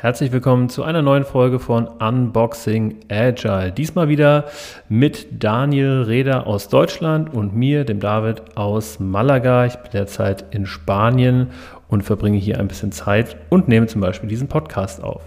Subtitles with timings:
[0.00, 3.72] Herzlich willkommen zu einer neuen Folge von Unboxing Agile.
[3.72, 4.44] Diesmal wieder
[4.88, 9.66] mit Daniel Reder aus Deutschland und mir, dem David aus Malaga.
[9.66, 11.48] Ich bin derzeit in Spanien
[11.88, 15.22] und verbringe hier ein bisschen Zeit und nehme zum Beispiel diesen Podcast auf.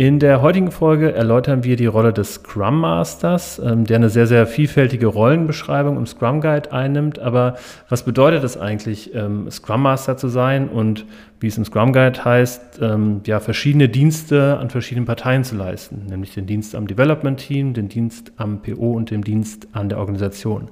[0.00, 4.28] In der heutigen Folge erläutern wir die Rolle des Scrum Masters, ähm, der eine sehr,
[4.28, 7.18] sehr vielfältige Rollenbeschreibung im Scrum Guide einnimmt.
[7.18, 7.56] Aber
[7.88, 11.04] was bedeutet es eigentlich, ähm, Scrum Master zu sein und
[11.40, 16.06] wie es im Scrum Guide heißt, ähm, ja, verschiedene Dienste an verschiedenen Parteien zu leisten,
[16.08, 19.98] nämlich den Dienst am Development Team, den Dienst am PO und den Dienst an der
[19.98, 20.68] Organisation.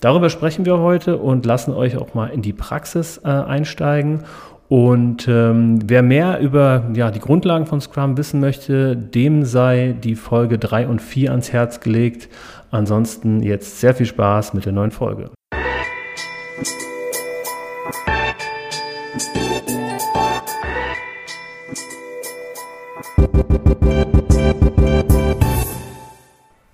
[0.00, 4.24] Darüber sprechen wir heute und lassen euch auch mal in die Praxis äh, einsteigen
[4.72, 10.14] und ähm, wer mehr über ja, die Grundlagen von Scrum wissen möchte, dem sei die
[10.14, 12.30] Folge 3 und 4 ans Herz gelegt.
[12.70, 15.28] Ansonsten jetzt sehr viel Spaß mit der neuen Folge.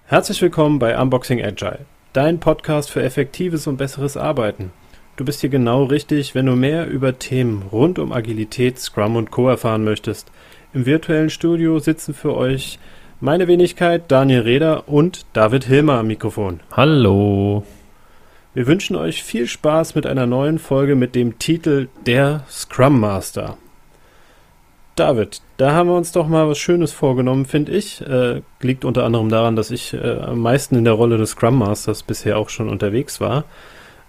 [0.07, 1.81] Herzlich willkommen bei Unboxing Agile,
[2.13, 4.71] dein Podcast für effektives und besseres Arbeiten.
[5.19, 9.33] Du bist hier genau richtig, wenn du mehr über Themen rund um Agilität, Scrum und
[9.33, 9.49] Co.
[9.49, 10.31] erfahren möchtest.
[10.73, 12.79] Im virtuellen Studio sitzen für euch
[13.21, 16.61] meine Wenigkeit Daniel Reder und David Hilmer am Mikrofon.
[16.71, 17.65] Hallo.
[18.55, 23.59] Wir wünschen euch viel Spaß mit einer neuen Folge mit dem Titel Der Scrum Master.
[24.95, 28.01] David, da haben wir uns doch mal was Schönes vorgenommen, finde ich.
[28.03, 31.59] Äh, liegt unter anderem daran, dass ich äh, am meisten in der Rolle des Scrum
[31.59, 33.43] Masters bisher auch schon unterwegs war.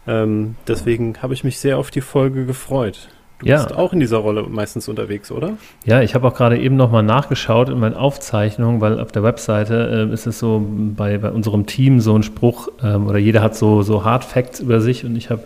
[0.09, 3.09] Ähm, deswegen habe ich mich sehr auf die Folge gefreut.
[3.39, 3.63] Du ja.
[3.63, 5.53] bist auch in dieser Rolle meistens unterwegs, oder?
[5.85, 10.07] Ja, ich habe auch gerade eben nochmal nachgeschaut in meinen Aufzeichnungen, weil auf der Webseite
[10.09, 13.55] äh, ist es so bei, bei unserem Team so ein Spruch, ähm, oder jeder hat
[13.55, 15.43] so, so Hard Facts über sich und ich habe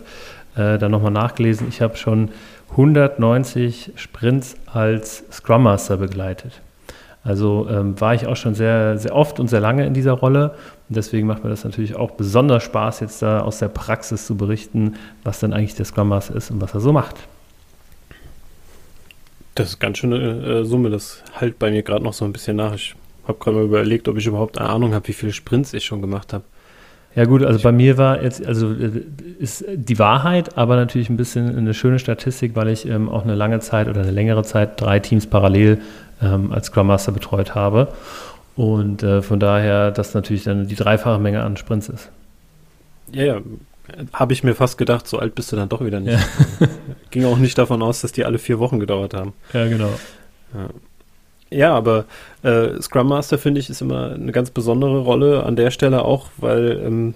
[0.56, 2.30] äh, dann nochmal nachgelesen, ich habe schon
[2.70, 6.62] 190 Sprints als Scrum Master begleitet.
[7.22, 10.54] Also ähm, war ich auch schon sehr, sehr oft und sehr lange in dieser Rolle.
[10.88, 14.36] Und deswegen macht mir das natürlich auch besonders Spaß, jetzt da aus der Praxis zu
[14.36, 17.16] berichten, was denn eigentlich der Scrum Master ist und was er so macht.
[19.54, 20.90] Das ist ganz schöne äh, Summe.
[20.90, 22.74] Das halt bei mir gerade noch so ein bisschen nach.
[22.74, 22.94] Ich
[23.26, 26.02] habe gerade mal überlegt, ob ich überhaupt eine Ahnung habe, wie viele Sprints ich schon
[26.02, 26.44] gemacht habe.
[27.16, 29.02] Ja gut, also bei mir war jetzt, also äh,
[29.38, 33.36] ist die Wahrheit, aber natürlich ein bisschen eine schöne Statistik, weil ich ähm, auch eine
[33.36, 35.80] lange Zeit oder eine längere Zeit drei Teams parallel
[36.20, 37.88] ähm, als Scrum Master betreut habe.
[38.56, 42.10] Und äh, von daher, dass natürlich dann die dreifache Menge an Sprints ist.
[43.12, 43.40] Ja, ja.
[44.12, 46.18] Habe ich mir fast gedacht, so alt bist du dann doch wieder nicht.
[46.60, 46.68] Ja.
[47.10, 49.34] Ging auch nicht davon aus, dass die alle vier Wochen gedauert haben.
[49.52, 49.90] Ja, genau.
[50.54, 50.68] Ja.
[51.50, 52.06] Ja, aber
[52.42, 56.30] äh, Scrum Master finde ich ist immer eine ganz besondere Rolle an der Stelle auch,
[56.38, 57.14] weil ähm,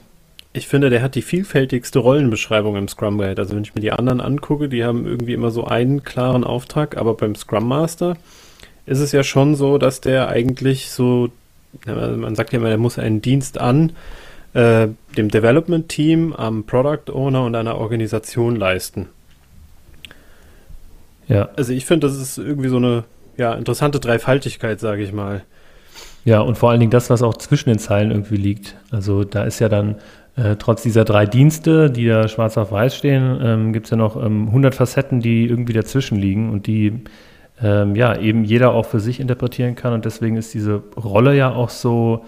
[0.53, 3.41] ich finde, der hat die vielfältigste Rollenbeschreibung im Scrum Guide.
[3.41, 6.97] Also wenn ich mir die anderen angucke, die haben irgendwie immer so einen klaren Auftrag,
[6.97, 8.17] aber beim Scrum Master
[8.89, 11.31] ist es ja schon so, dass der eigentlich so,
[11.87, 13.93] man sagt ja immer, der muss einen Dienst an
[14.55, 19.07] äh, dem Development Team, am Product Owner und einer Organisation leisten.
[21.29, 21.51] Ja.
[21.57, 23.05] Also ich finde, das ist irgendwie so eine
[23.37, 25.45] ja, interessante Dreifaltigkeit, sage ich mal.
[26.25, 28.77] Ja, und vor allen Dingen das, was auch zwischen den Zeilen irgendwie liegt.
[28.91, 29.97] Also da ist ja dann
[30.37, 33.97] äh, trotz dieser drei Dienste, die da schwarz auf weiß stehen, ähm, gibt es ja
[33.97, 37.03] noch ähm, 100 Facetten, die irgendwie dazwischen liegen und die
[37.63, 39.93] ähm, ja, eben jeder auch für sich interpretieren kann.
[39.93, 42.25] Und deswegen ist diese Rolle ja auch so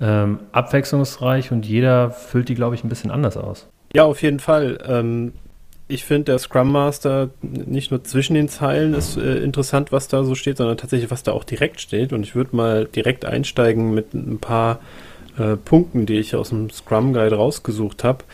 [0.00, 3.68] ähm, abwechslungsreich und jeder füllt die, glaube ich, ein bisschen anders aus.
[3.94, 4.78] Ja, auf jeden Fall.
[4.86, 5.32] Ähm,
[5.86, 10.24] ich finde, der Scrum Master nicht nur zwischen den Zeilen ist äh, interessant, was da
[10.24, 12.12] so steht, sondern tatsächlich, was da auch direkt steht.
[12.12, 14.80] Und ich würde mal direkt einsteigen mit ein paar
[15.38, 18.24] äh, Punkten, die ich aus dem Scrum Guide rausgesucht habe.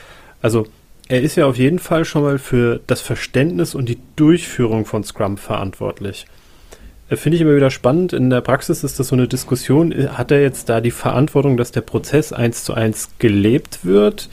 [0.40, 0.66] Also,
[1.10, 5.02] er ist ja auf jeden Fall schon mal für das Verständnis und die Durchführung von
[5.02, 6.24] Scrum verantwortlich.
[7.08, 8.12] Äh, finde ich immer wieder spannend.
[8.12, 9.90] In der Praxis ist das so eine Diskussion.
[9.90, 14.28] Äh, hat er jetzt da die Verantwortung, dass der Prozess eins zu eins gelebt wird?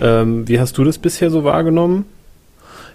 [0.00, 2.06] Ähm, wie hast du das bisher so wahrgenommen?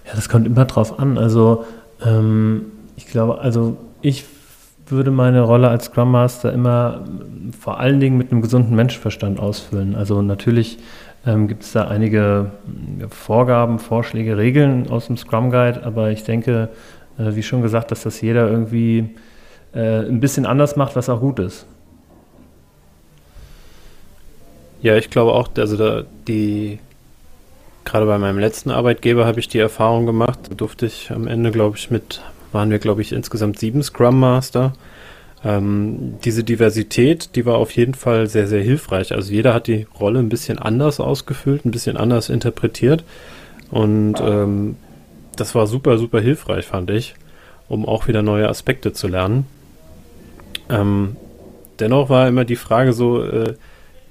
[0.06, 1.16] Ja, das kommt immer drauf an.
[1.16, 1.64] Also,
[2.04, 2.66] ähm,
[2.96, 4.26] ich glaube, also ich
[4.88, 7.06] würde meine Rolle als Scrum Master immer
[7.58, 9.94] vor allen Dingen mit einem gesunden Menschenverstand ausfüllen.
[9.94, 10.76] Also natürlich
[11.26, 12.50] ähm, gibt es da einige
[13.10, 16.68] Vorgaben, Vorschläge, Regeln aus dem Scrum Guide, aber ich denke,
[17.18, 19.10] äh, wie schon gesagt, dass das jeder irgendwie
[19.74, 21.66] äh, ein bisschen anders macht, was auch gut ist.
[24.82, 26.80] Ja, ich glaube auch, also da die
[27.84, 31.50] gerade bei meinem letzten Arbeitgeber habe ich die Erfahrung gemacht, da durfte ich am Ende,
[31.50, 32.20] glaube ich, mit,
[32.52, 34.72] waren wir, glaube ich, insgesamt sieben Scrum Master
[35.44, 39.12] ähm, diese Diversität, die war auf jeden Fall sehr, sehr hilfreich.
[39.12, 43.04] Also jeder hat die Rolle ein bisschen anders ausgefüllt, ein bisschen anders interpretiert.
[43.70, 44.76] Und ähm,
[45.36, 47.14] das war super, super hilfreich, fand ich,
[47.68, 49.46] um auch wieder neue Aspekte zu lernen.
[50.68, 51.16] Ähm,
[51.78, 53.54] dennoch war immer die Frage so, äh,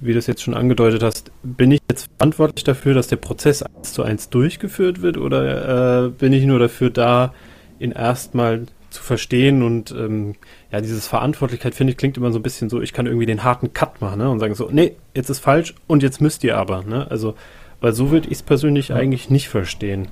[0.01, 3.61] wie du es jetzt schon angedeutet hast, bin ich jetzt verantwortlich dafür, dass der Prozess
[3.61, 7.33] eins zu eins durchgeführt wird oder äh, bin ich nur dafür da,
[7.79, 10.35] ihn erstmal zu verstehen und ähm,
[10.71, 13.43] ja, dieses Verantwortlichkeit, finde ich, klingt immer so ein bisschen so, ich kann irgendwie den
[13.43, 16.57] harten Cut machen ne, und sagen so, nee, jetzt ist falsch und jetzt müsst ihr
[16.57, 16.83] aber.
[16.83, 17.07] Ne?
[17.09, 17.35] Also,
[17.81, 18.95] weil so würde ich es persönlich ja.
[18.95, 20.07] eigentlich nicht verstehen.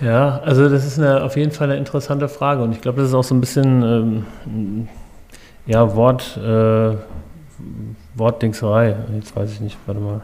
[0.00, 3.08] Ja, also das ist eine, auf jeden Fall eine interessante Frage und ich glaube, das
[3.08, 3.82] ist auch so ein bisschen
[4.46, 4.88] ähm,
[5.66, 6.96] ja, Wort, äh,
[8.14, 8.96] Wortdingserei.
[9.14, 10.20] Jetzt weiß ich nicht, warte mal.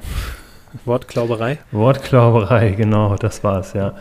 [0.84, 1.58] Wortklauberei?
[1.72, 3.94] Wortklauberei, genau, das war es, ja.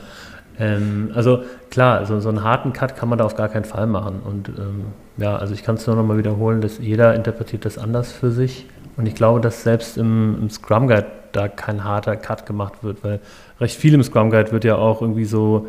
[0.60, 1.44] Ähm, also
[1.74, 4.22] klar, also so einen harten Cut kann man da auf gar keinen Fall machen.
[4.24, 4.86] Und ähm,
[5.18, 8.32] ja, also ich kann es nur noch mal wiederholen, dass jeder interpretiert das anders für
[8.32, 8.68] sich.
[8.96, 13.04] Und ich glaube, dass selbst im, im Scrum Guide da kein harter Cut gemacht wird,
[13.04, 13.20] weil
[13.60, 15.68] recht viel im Scrum Guide wird ja auch irgendwie so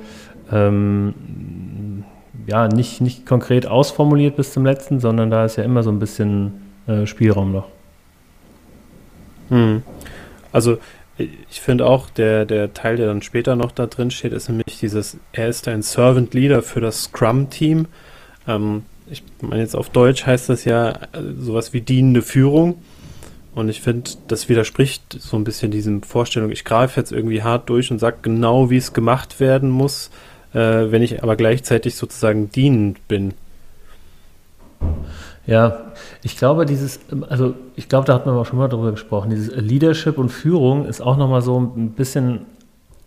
[0.53, 2.05] ähm,
[2.47, 6.01] ja nicht, nicht konkret ausformuliert bis zum letzten, sondern da ist ja immer so ein
[6.01, 7.69] bisschen äh, Spielraum noch.
[9.49, 9.83] Hm.
[10.53, 10.77] Also
[11.17, 14.79] ich finde auch, der, der Teil, der dann später noch da drin steht, ist nämlich
[14.81, 17.87] dieses, er ist ein Servant Leader für das Scrum-Team.
[18.49, 20.97] Ähm, ich meine jetzt auf Deutsch heißt das ja äh,
[21.39, 22.83] sowas wie dienende Führung.
[23.55, 27.69] Und ich finde, das widerspricht so ein bisschen diesem Vorstellung, ich greife jetzt irgendwie hart
[27.69, 30.11] durch und sage genau, wie es gemacht werden muss,
[30.53, 33.35] äh, wenn ich aber gleichzeitig sozusagen dienend bin.
[35.47, 35.93] Ja,
[36.23, 39.55] ich glaube, dieses, also ich glaube, da hat man auch schon mal drüber gesprochen, dieses
[39.55, 42.47] Leadership und Führung ist auch nochmal so ein bisschen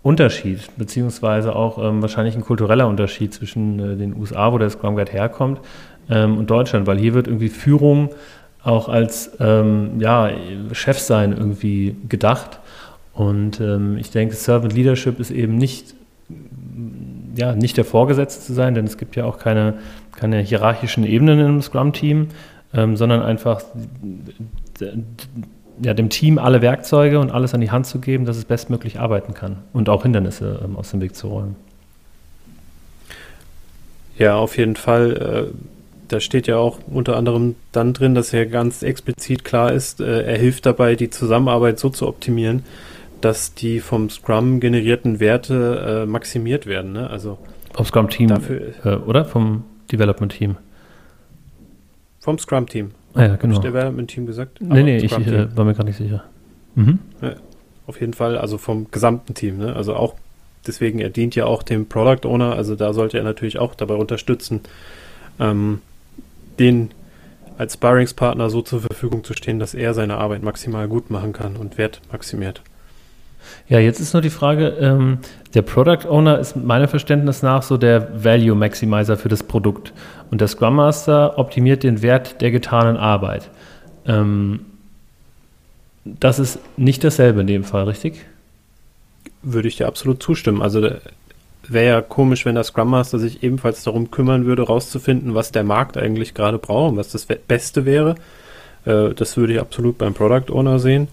[0.03, 4.95] Unterschied, beziehungsweise auch ähm, wahrscheinlich ein kultureller Unterschied zwischen äh, den USA, wo der Scrum
[4.95, 5.59] Guide herkommt,
[6.09, 8.09] ähm, und Deutschland, weil hier wird irgendwie Führung
[8.63, 10.29] auch als ähm, ja,
[10.71, 12.59] Chefsein irgendwie gedacht.
[13.13, 15.95] Und ähm, ich denke, Servant Leadership ist eben nicht,
[17.35, 19.75] ja, nicht der Vorgesetzte zu sein, denn es gibt ja auch keine,
[20.17, 22.27] keine hierarchischen Ebenen im Scrum-Team,
[22.73, 23.61] ähm, sondern einfach
[25.81, 28.99] ja, dem Team alle Werkzeuge und alles an die Hand zu geben, dass es bestmöglich
[28.99, 31.55] arbeiten kann und auch Hindernisse ähm, aus dem Weg zu räumen.
[34.17, 35.51] Ja, auf jeden Fall.
[35.53, 35.77] Äh
[36.07, 40.23] da steht ja auch unter anderem dann drin, dass er ganz explizit klar ist, äh,
[40.23, 42.63] er hilft dabei, die Zusammenarbeit so zu optimieren,
[43.21, 46.93] dass die vom Scrum generierten Werte äh, maximiert werden.
[46.93, 47.09] Ne?
[47.09, 47.37] Also
[47.73, 48.31] vom Scrum-Team,
[48.83, 49.25] äh, oder?
[49.25, 50.57] Vom Development-Team.
[52.19, 52.91] Vom Scrum-Team.
[53.13, 53.55] Ah, ja, genau.
[53.55, 54.61] Habe ich Development-Team gesagt?
[54.61, 56.23] Nee, nee, ich äh, war mir gar nicht sicher.
[56.75, 56.99] Mhm.
[57.21, 57.35] Ja,
[57.87, 59.57] auf jeden Fall, also vom gesamten Team.
[59.57, 59.75] Ne?
[59.75, 60.15] Also auch,
[60.65, 63.95] deswegen, er dient ja auch dem Product Owner, also da sollte er natürlich auch dabei
[63.95, 64.61] unterstützen,
[65.39, 65.81] ähm,
[66.59, 66.91] den
[67.57, 71.55] als Sparringspartner so zur Verfügung zu stehen, dass er seine Arbeit maximal gut machen kann
[71.55, 72.61] und Wert maximiert.
[73.67, 75.19] Ja, jetzt ist nur die Frage, ähm,
[75.53, 79.93] der Product Owner ist meinem Verständnis nach so der Value Maximizer für das Produkt
[80.31, 83.49] und der Scrum Master optimiert den Wert der getanen Arbeit.
[84.05, 84.61] Ähm,
[86.05, 88.25] das ist nicht dasselbe in dem Fall, richtig?
[89.41, 90.61] Würde ich dir absolut zustimmen.
[90.61, 90.89] Also
[91.67, 95.63] wäre ja komisch, wenn der Scrum Master sich ebenfalls darum kümmern würde, rauszufinden, was der
[95.63, 98.15] Markt eigentlich gerade braucht und was das Beste wäre.
[98.85, 101.07] Äh, das würde ich absolut beim Product Owner sehen.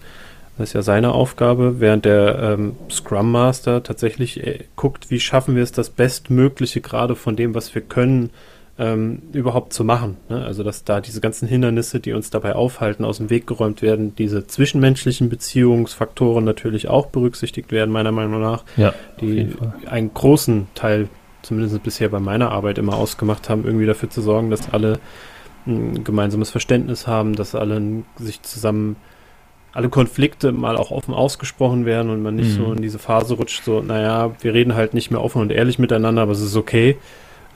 [0.57, 5.55] Das ist ja seine Aufgabe, während der ähm, Scrum Master tatsächlich äh, guckt, wie schaffen
[5.55, 8.29] wir es, das Bestmögliche gerade von dem, was wir können,
[8.77, 10.17] ähm, überhaupt zu machen.
[10.29, 10.43] Ne?
[10.43, 14.15] Also dass da diese ganzen Hindernisse, die uns dabei aufhalten, aus dem Weg geräumt werden,
[14.15, 19.49] diese zwischenmenschlichen Beziehungsfaktoren natürlich auch berücksichtigt werden, meiner Meinung nach, ja, die
[19.85, 21.07] einen großen Teil,
[21.41, 24.99] zumindest bisher bei meiner Arbeit, immer ausgemacht haben, irgendwie dafür zu sorgen, dass alle
[25.67, 27.81] ein gemeinsames Verständnis haben, dass alle
[28.17, 28.97] sich zusammen
[29.75, 32.63] alle Konflikte mal auch offen ausgesprochen werden und man nicht mhm.
[32.63, 35.79] so in diese Phase rutscht, so, naja, wir reden halt nicht mehr offen und ehrlich
[35.79, 36.97] miteinander, aber es ist okay,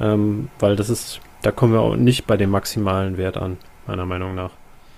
[0.02, 3.58] ähm, weil das ist, da kommen wir auch nicht bei dem maximalen Wert an,
[3.88, 4.52] meiner Meinung nach.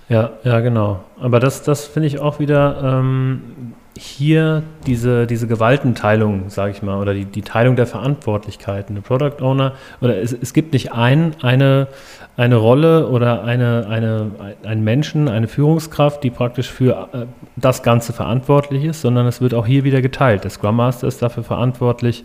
[0.08, 1.04] Ja, ja, genau.
[1.20, 6.98] Aber das, das finde ich auch wieder ähm, hier diese, diese Gewaltenteilung, sage ich mal,
[6.98, 8.94] oder die, die Teilung der Verantwortlichkeiten.
[8.94, 11.88] Der Product Owner, oder es, es gibt nicht ein, eine,
[12.36, 14.30] eine Rolle oder eine, eine,
[14.64, 19.52] einen Menschen, eine Führungskraft, die praktisch für äh, das Ganze verantwortlich ist, sondern es wird
[19.52, 20.44] auch hier wieder geteilt.
[20.44, 22.24] Der Scrum Master ist dafür verantwortlich,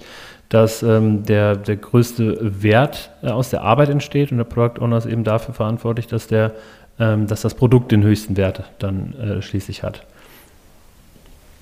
[0.50, 4.98] dass ähm, der, der größte Wert äh, aus der Arbeit entsteht und der Product Owner
[4.98, 6.54] ist eben dafür verantwortlich, dass, der,
[7.00, 10.06] ähm, dass das Produkt den höchsten Wert dann äh, schließlich hat.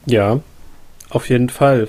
[0.05, 0.39] Ja,
[1.09, 1.87] auf jeden Fall.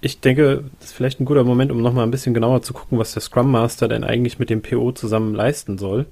[0.00, 2.98] Ich denke, das ist vielleicht ein guter Moment, um nochmal ein bisschen genauer zu gucken,
[2.98, 6.06] was der Scrum Master denn eigentlich mit dem PO zusammen leisten soll.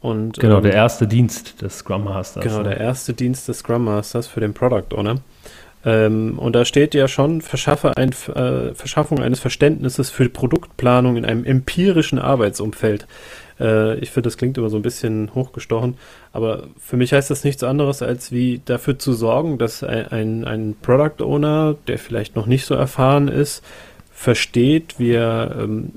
[0.00, 2.42] Und, genau, ähm, der erste Dienst des Scrum Masters.
[2.42, 5.16] Genau, der erste Dienst des Scrum Masters für den Product Owner.
[5.84, 11.24] Ähm, und da steht ja schon, verschaffe ein, äh, Verschaffung eines Verständnisses für Produktplanung in
[11.24, 13.06] einem empirischen Arbeitsumfeld.
[13.60, 15.96] Äh, ich finde, das klingt immer so ein bisschen hochgestochen,
[16.32, 20.44] aber für mich heißt das nichts anderes, als wie dafür zu sorgen, dass ein, ein,
[20.44, 23.62] ein Product Owner, der vielleicht noch nicht so erfahren ist,
[24.12, 25.92] versteht, wie er ähm,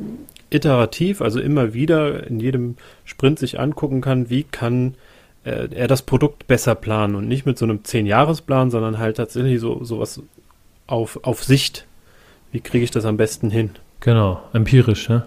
[0.49, 4.95] iterativ, also immer wieder in jedem Sprint sich angucken kann, wie kann
[5.43, 9.59] äh, er das Produkt besser planen und nicht mit so einem 10-Jahres-Plan, sondern halt tatsächlich
[9.59, 10.21] so sowas
[10.87, 11.85] auf, auf Sicht.
[12.51, 13.71] Wie kriege ich das am besten hin?
[13.99, 15.25] Genau, empirisch, ne?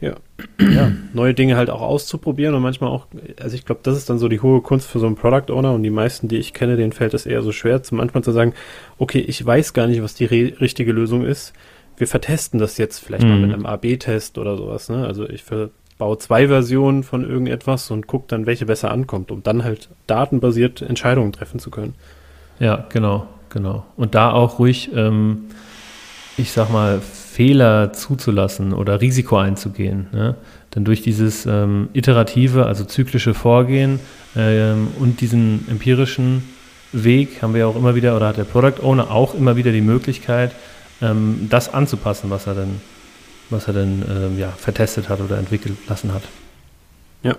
[0.00, 0.14] Ja.
[0.58, 0.92] ja.
[1.14, 3.06] Neue Dinge halt auch auszuprobieren und manchmal auch,
[3.40, 5.72] also ich glaube, das ist dann so die hohe Kunst für so einen Product Owner
[5.72, 8.32] und die meisten, die ich kenne, denen fällt es eher so schwer, zum manchmal zu
[8.32, 8.52] sagen,
[8.98, 11.54] okay, ich weiß gar nicht, was die richtige Lösung ist.
[11.96, 13.30] Wir vertesten das jetzt vielleicht mhm.
[13.30, 15.06] mal mit einem AB-Test oder sowas, ne?
[15.06, 15.42] Also ich
[15.96, 20.82] baue zwei Versionen von irgendetwas und gucke dann, welche besser ankommt, um dann halt datenbasiert
[20.82, 21.94] Entscheidungen treffen zu können.
[22.58, 23.86] Ja, genau, genau.
[23.96, 25.46] Und da auch ruhig, ähm,
[26.36, 27.00] ich sag mal,
[27.36, 30.06] Fehler zuzulassen oder Risiko einzugehen.
[30.10, 30.36] Ne?
[30.74, 34.00] Denn durch dieses ähm, iterative, also zyklische Vorgehen
[34.34, 36.44] ähm, und diesen empirischen
[36.92, 39.82] Weg haben wir auch immer wieder, oder hat der Product Owner auch immer wieder die
[39.82, 40.52] Möglichkeit,
[41.02, 42.80] ähm, das anzupassen, was er denn,
[43.50, 46.22] was er denn ähm, ja, vertestet hat oder entwickelt lassen hat.
[47.22, 47.36] Ja.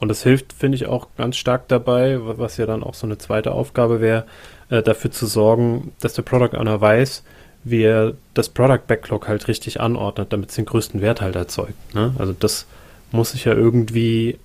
[0.00, 3.16] Und das hilft, finde ich, auch ganz stark dabei, was ja dann auch so eine
[3.16, 4.26] zweite Aufgabe wäre,
[4.68, 7.22] äh, dafür zu sorgen, dass der Product Owner weiß,
[7.64, 11.94] wie er das Product Backlog halt richtig anordnet, damit es den größten Wert halt erzeugt.
[11.94, 12.14] Ne?
[12.18, 12.66] Also das
[13.10, 14.38] muss ich ja irgendwie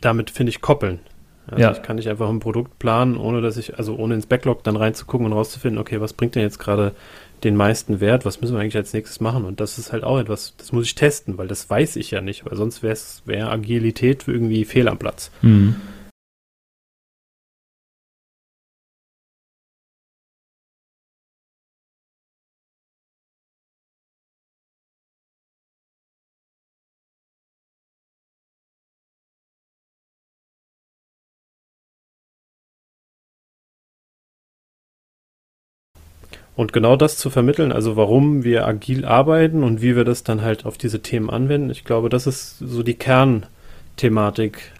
[0.00, 1.00] damit, finde ich, koppeln.
[1.48, 1.72] Also ja.
[1.72, 4.76] ich kann nicht einfach ein Produkt planen, ohne dass ich, also ohne ins Backlog dann
[4.76, 6.92] reinzugucken und rauszufinden, okay, was bringt denn jetzt gerade
[7.44, 9.44] den meisten Wert, was müssen wir eigentlich als nächstes machen?
[9.44, 12.20] Und das ist halt auch etwas, das muss ich testen, weil das weiß ich ja
[12.20, 15.30] nicht, weil sonst wäre es, wäre Agilität irgendwie fehl am Platz.
[15.42, 15.76] Mhm.
[36.56, 40.40] Und genau das zu vermitteln, also warum wir agil arbeiten und wie wir das dann
[40.40, 44.72] halt auf diese Themen anwenden, ich glaube, das ist so die Kernthematik,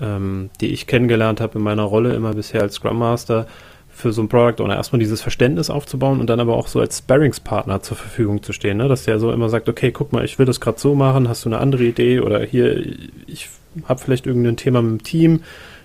[0.00, 3.46] ähm, die ich kennengelernt habe in meiner Rolle immer bisher als Scrum Master
[3.88, 4.74] für so ein Product Owner.
[4.74, 8.78] Erstmal dieses Verständnis aufzubauen und dann aber auch so als Sparringspartner zur Verfügung zu stehen,
[8.78, 8.88] ne?
[8.88, 11.44] dass der so immer sagt, okay, guck mal, ich will das gerade so machen, hast
[11.44, 12.84] du eine andere Idee oder hier,
[13.28, 13.48] ich
[13.84, 15.40] habe vielleicht irgendein Thema mit dem Team,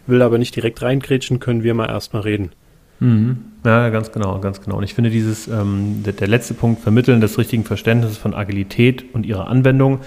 [0.07, 2.53] will aber nicht direkt reingrätschen, können wir mal erstmal reden.
[2.99, 3.37] Mhm.
[3.65, 4.77] Ja, ganz genau, ganz genau.
[4.77, 9.13] Und ich finde dieses, ähm, der, der, letzte Punkt, Vermitteln des richtigen Verständnisses von Agilität
[9.13, 9.99] und ihrer Anwendung,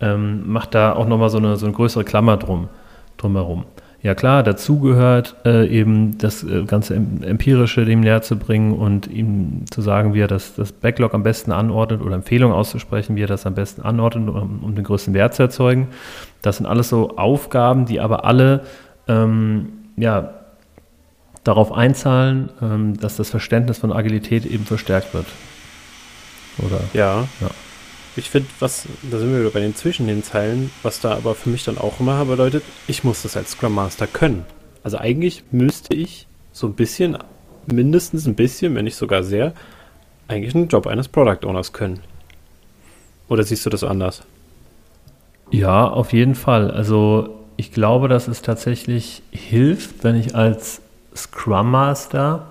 [0.00, 2.68] ähm, macht da auch nochmal so eine, so eine größere Klammer drum,
[3.16, 3.64] drumherum.
[4.00, 9.08] Ja klar, dazu gehört äh, eben das äh, ganze Empirische dem näher zu bringen und
[9.08, 13.22] ihm zu sagen, wie er das, das Backlog am besten anordnet oder Empfehlungen auszusprechen, wie
[13.22, 15.88] er das am besten anordnet, um, um den größten Wert zu erzeugen.
[16.42, 18.60] Das sind alles so Aufgaben, die aber alle
[19.08, 20.30] ähm, ja,
[21.48, 25.26] darauf einzahlen, ähm, dass das Verständnis von Agilität eben verstärkt wird.
[26.58, 26.80] Oder?
[26.92, 27.26] Ja.
[27.40, 27.50] ja.
[28.16, 31.34] Ich finde, was, da sind wir wieder bei den zwischen den Zeilen, was da aber
[31.34, 34.44] für mich dann auch immer bedeutet, ich muss das als Scrum Master können.
[34.82, 37.16] Also eigentlich müsste ich so ein bisschen,
[37.66, 39.54] mindestens ein bisschen, wenn nicht sogar sehr,
[40.26, 42.00] eigentlich einen Job eines Product Owners können.
[43.28, 44.22] Oder siehst du das anders?
[45.50, 46.70] Ja, auf jeden Fall.
[46.70, 50.82] Also ich glaube, dass es tatsächlich hilft, wenn ich als
[51.18, 52.46] Scrum Master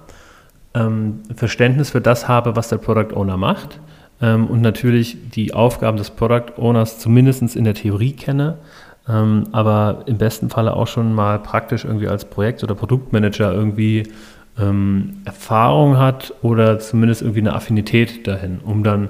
[0.74, 3.80] ähm, Verständnis für das habe, was der Product Owner macht
[4.22, 8.58] ähm, und natürlich die Aufgaben des Product Owners zumindest in der Theorie kenne,
[9.08, 14.04] ähm, aber im besten Falle auch schon mal praktisch irgendwie als Projekt- oder Produktmanager irgendwie
[14.60, 19.10] ähm, Erfahrung hat oder zumindest irgendwie eine Affinität dahin, um dann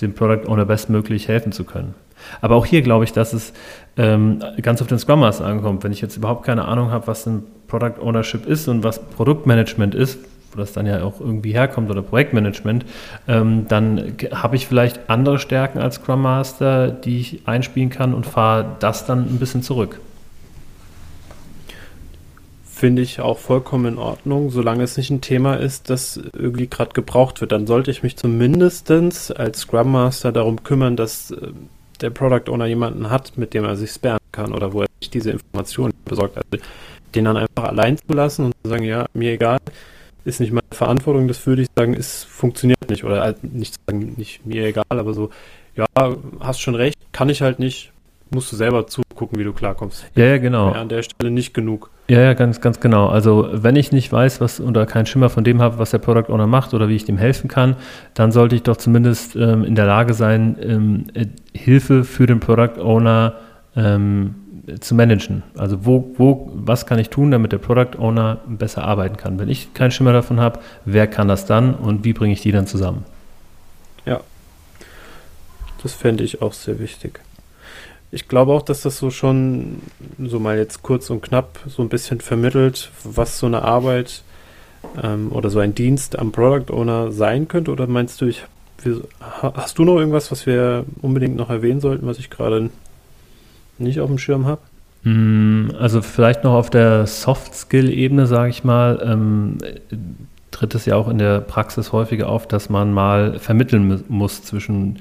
[0.00, 1.94] dem Product Owner bestmöglich helfen zu können.
[2.40, 3.52] Aber auch hier glaube ich, dass es
[3.96, 5.84] ähm, ganz auf den Scrum Master ankommt.
[5.84, 9.94] Wenn ich jetzt überhaupt keine Ahnung habe, was ein Product Ownership ist und was Produktmanagement
[9.94, 10.18] ist,
[10.52, 12.84] wo das dann ja auch irgendwie herkommt oder Projektmanagement,
[13.28, 18.26] ähm, dann habe ich vielleicht andere Stärken als Scrum Master, die ich einspielen kann und
[18.26, 20.00] fahre das dann ein bisschen zurück.
[22.64, 26.92] Finde ich auch vollkommen in Ordnung, solange es nicht ein Thema ist, das irgendwie gerade
[26.92, 27.52] gebraucht wird.
[27.52, 31.52] Dann sollte ich mich zumindest als Scrum Master darum kümmern, dass äh,
[32.02, 35.10] der Product Owner jemanden hat, mit dem er sich sperren kann oder wo er sich
[35.10, 36.36] diese Informationen besorgt.
[36.36, 36.64] Also
[37.14, 39.58] den dann einfach allein zu lassen und zu sagen, ja, mir egal,
[40.24, 43.04] ist nicht meine Verantwortung, das würde ich sagen, ist funktioniert nicht.
[43.04, 45.30] Oder halt nicht sagen, nicht mir egal, aber so,
[45.76, 45.86] ja,
[46.40, 47.91] hast schon recht, kann ich halt nicht,
[48.32, 50.04] musst du selber zugucken gucken, wie du klarkommst.
[50.16, 50.68] Ja, ja, genau.
[50.68, 51.90] Wäre an der Stelle nicht genug.
[52.08, 53.06] Ja, ja, ganz, ganz genau.
[53.06, 56.32] Also wenn ich nicht weiß, was oder keinen Schimmer von dem habe, was der Product
[56.32, 57.76] Owner macht oder wie ich dem helfen kann,
[58.14, 62.40] dann sollte ich doch zumindest ähm, in der Lage sein, ähm, äh, Hilfe für den
[62.40, 63.34] Product Owner
[63.76, 64.34] ähm,
[64.80, 65.44] zu managen.
[65.56, 69.38] Also wo, wo, was kann ich tun, damit der Product Owner besser arbeiten kann?
[69.38, 72.52] Wenn ich keinen Schimmer davon habe, wer kann das dann und wie bringe ich die
[72.52, 73.04] dann zusammen?
[74.04, 74.20] Ja,
[75.82, 77.20] das fände ich auch sehr wichtig.
[78.14, 79.80] Ich glaube auch, dass das so schon,
[80.22, 84.22] so mal jetzt kurz und knapp, so ein bisschen vermittelt, was so eine Arbeit
[85.02, 87.70] ähm, oder so ein Dienst am Product Owner sein könnte.
[87.70, 88.44] Oder meinst du, ich,
[89.40, 92.68] hast du noch irgendwas, was wir unbedingt noch erwähnen sollten, was ich gerade
[93.78, 94.60] nicht auf dem Schirm habe?
[95.04, 99.56] Mm, also vielleicht noch auf der Soft-Skill-Ebene, sage ich mal, ähm,
[100.50, 104.98] tritt es ja auch in der Praxis häufiger auf, dass man mal vermitteln muss zwischen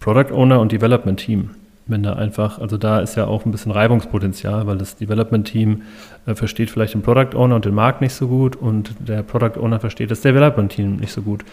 [0.00, 1.50] Product Owner und Development Team.
[1.92, 5.82] Wenn da einfach, also da ist ja auch ein bisschen Reibungspotenzial, weil das Development Team
[6.26, 9.60] äh, versteht vielleicht den Product Owner und den Markt nicht so gut und der Product
[9.60, 11.44] Owner versteht das Development Team nicht so gut.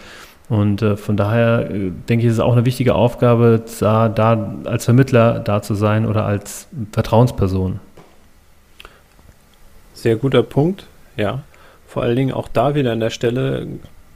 [0.48, 4.56] Und äh, von daher äh, denke ich, ist es auch eine wichtige Aufgabe, da, da
[4.64, 7.78] als Vermittler da zu sein oder als Vertrauensperson.
[9.94, 11.42] Sehr guter Punkt, ja.
[11.86, 13.66] Vor allen Dingen auch da wieder an der Stelle,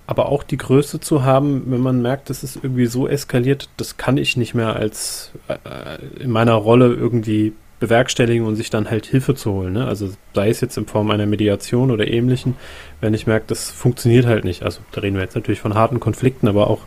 [0.07, 3.97] aber auch die Größe zu haben, wenn man merkt, das ist irgendwie so eskaliert, das
[3.97, 9.07] kann ich nicht mehr als äh, in meiner Rolle irgendwie bewerkstelligen und sich dann halt
[9.07, 9.73] Hilfe zu holen.
[9.75, 9.87] Ne?
[9.87, 12.57] Also sei es jetzt in Form einer Mediation oder ähnlichen,
[13.01, 14.63] wenn ich merke, das funktioniert halt nicht.
[14.63, 16.81] Also da reden wir jetzt natürlich von harten Konflikten, aber auch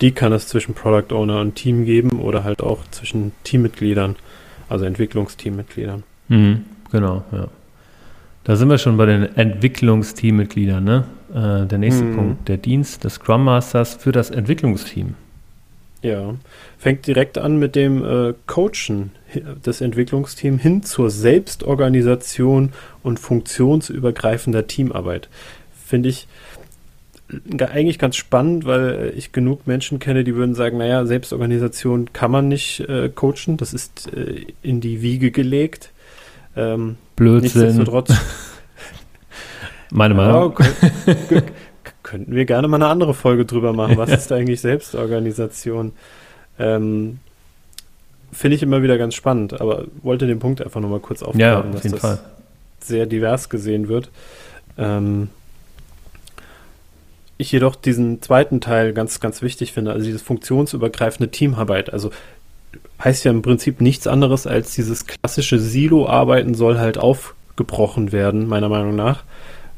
[0.00, 4.16] die kann es zwischen Product Owner und Team geben oder halt auch zwischen Teammitgliedern,
[4.68, 6.02] also Entwicklungsteammitgliedern.
[6.28, 7.48] Mhm, genau, ja.
[8.44, 11.04] Da sind wir schon bei den Entwicklungsteammitgliedern, ne?
[11.34, 12.16] Äh, der nächste mhm.
[12.16, 15.14] Punkt, der Dienst des Scrum Masters für das Entwicklungsteam.
[16.02, 16.34] Ja,
[16.78, 19.12] fängt direkt an mit dem äh, Coachen
[19.64, 22.72] des Entwicklungsteams hin zur Selbstorganisation
[23.02, 25.28] und funktionsübergreifender Teamarbeit.
[25.86, 26.26] Finde ich
[27.58, 32.48] eigentlich ganz spannend, weil ich genug Menschen kenne, die würden sagen, naja, Selbstorganisation kann man
[32.48, 35.92] nicht äh, coachen, das ist äh, in die Wiege gelegt.
[36.56, 37.62] Ähm, Blödsinn.
[37.62, 38.12] Nichtsdestotrotz.
[39.92, 40.54] Meine Meinung.
[41.06, 41.42] Ja,
[42.02, 43.98] könnten wir gerne mal eine andere Folge drüber machen.
[43.98, 45.92] Was ist eigentlich Selbstorganisation?
[46.58, 47.18] Ähm,
[48.32, 51.60] Finde ich immer wieder ganz spannend, aber wollte den Punkt einfach nochmal kurz aufgreifen, ja,
[51.60, 52.18] auf dass das Fall.
[52.80, 54.10] sehr divers gesehen wird.
[54.78, 55.28] Ähm,
[57.36, 61.92] ich jedoch diesen zweiten Teil ganz, ganz wichtig finde, also dieses funktionsübergreifende Teamarbeit.
[61.92, 62.10] Also
[63.04, 68.70] heißt ja im Prinzip nichts anderes als dieses klassische Silo-Arbeiten soll halt aufgebrochen werden, meiner
[68.70, 69.24] Meinung nach.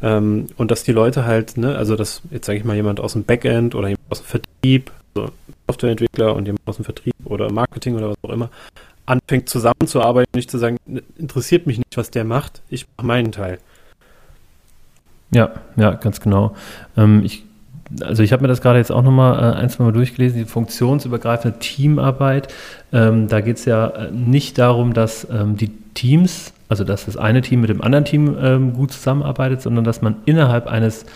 [0.05, 3.15] Ähm, und dass die Leute halt, ne, also dass jetzt sage ich mal jemand aus
[3.15, 5.31] dem Backend oder jemand aus dem Vertrieb, also
[5.67, 8.51] Softwareentwickler und jemand aus dem Vertrieb oder Marketing oder was auch immer,
[9.07, 13.33] anfängt zusammenzuarbeiten, nicht zu sagen, ne, interessiert mich nicht, was der macht, ich mache meinen
[13.33, 13.59] Teil.
[15.31, 16.55] Ja, ja, ganz genau.
[16.99, 17.45] Ähm, ich
[18.01, 20.45] also ich habe mir das gerade jetzt auch nochmal äh, ein, zwei Mal durchgelesen, die
[20.47, 22.53] funktionsübergreifende Teamarbeit.
[22.93, 27.17] Ähm, da geht es ja äh, nicht darum, dass ähm, die Teams, also dass das
[27.17, 31.07] eine Team mit dem anderen Team ähm, gut zusammenarbeitet, sondern dass man innerhalb eines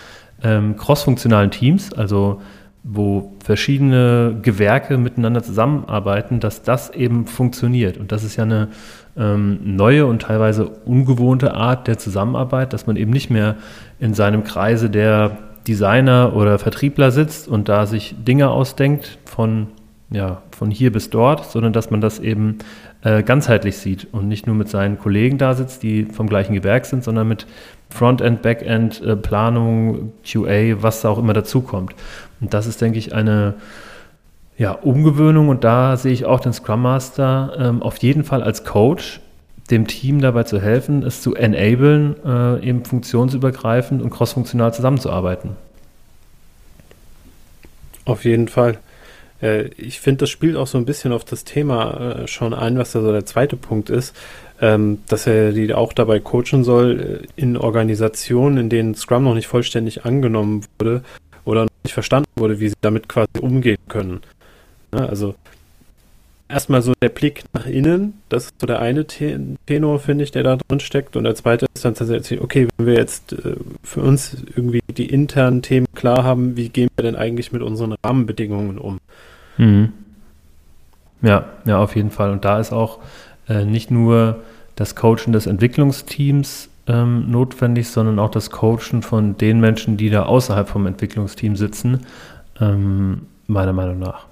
[0.43, 2.41] ähm, crossfunktionalen Teams, also
[2.83, 7.97] wo verschiedene Gewerke miteinander zusammenarbeiten, dass das eben funktioniert.
[7.97, 8.69] Und das ist ja eine
[9.17, 13.55] ähm, neue und teilweise ungewohnte Art der Zusammenarbeit, dass man eben nicht mehr
[13.99, 19.67] in seinem Kreise der Designer oder Vertriebler sitzt und da sich Dinge ausdenkt von,
[20.09, 22.59] ja, von hier bis dort, sondern dass man das eben
[23.01, 26.85] äh, ganzheitlich sieht und nicht nur mit seinen Kollegen da sitzt, die vom gleichen Gewerk
[26.85, 27.47] sind, sondern mit
[27.89, 31.95] Frontend, Backend, äh, Planung, QA, was da auch immer dazukommt.
[32.41, 33.55] Und das ist, denke ich, eine
[34.57, 38.65] ja, Umgewöhnung und da sehe ich auch den Scrum Master ähm, auf jeden Fall als
[38.65, 39.21] Coach,
[39.71, 45.51] dem Team dabei zu helfen, es zu enablen, äh, eben funktionsübergreifend und crossfunktional zusammenzuarbeiten.
[48.03, 48.79] Auf jeden Fall.
[49.41, 52.77] Äh, ich finde, das spielt auch so ein bisschen auf das Thema äh, schon ein,
[52.77, 54.15] was da so der zweite Punkt ist,
[54.61, 59.35] ähm, dass er die auch dabei coachen soll äh, in Organisationen, in denen Scrum noch
[59.35, 61.03] nicht vollständig angenommen wurde
[61.45, 64.21] oder noch nicht verstanden wurde, wie sie damit quasi umgehen können.
[64.91, 65.35] Ne, also
[66.49, 70.43] erstmal so der Blick nach innen, das ist so der eine Tenor, finde ich, der
[70.43, 71.15] da drin steckt.
[71.15, 75.05] Und der zweite ist dann tatsächlich, okay, wenn wir jetzt äh, für uns irgendwie die
[75.05, 78.97] internen Themen klar haben, wie gehen wir denn eigentlich mit unseren Rahmenbedingungen um?
[79.57, 79.93] Mhm.
[81.21, 82.31] Ja, ja, auf jeden Fall.
[82.31, 82.99] Und da ist auch
[83.47, 84.41] äh, nicht nur
[84.75, 90.23] das Coachen des Entwicklungsteams ähm, notwendig, sondern auch das Coachen von den Menschen, die da
[90.23, 92.05] außerhalb vom Entwicklungsteam sitzen,
[92.59, 94.28] ähm, meiner Meinung nach.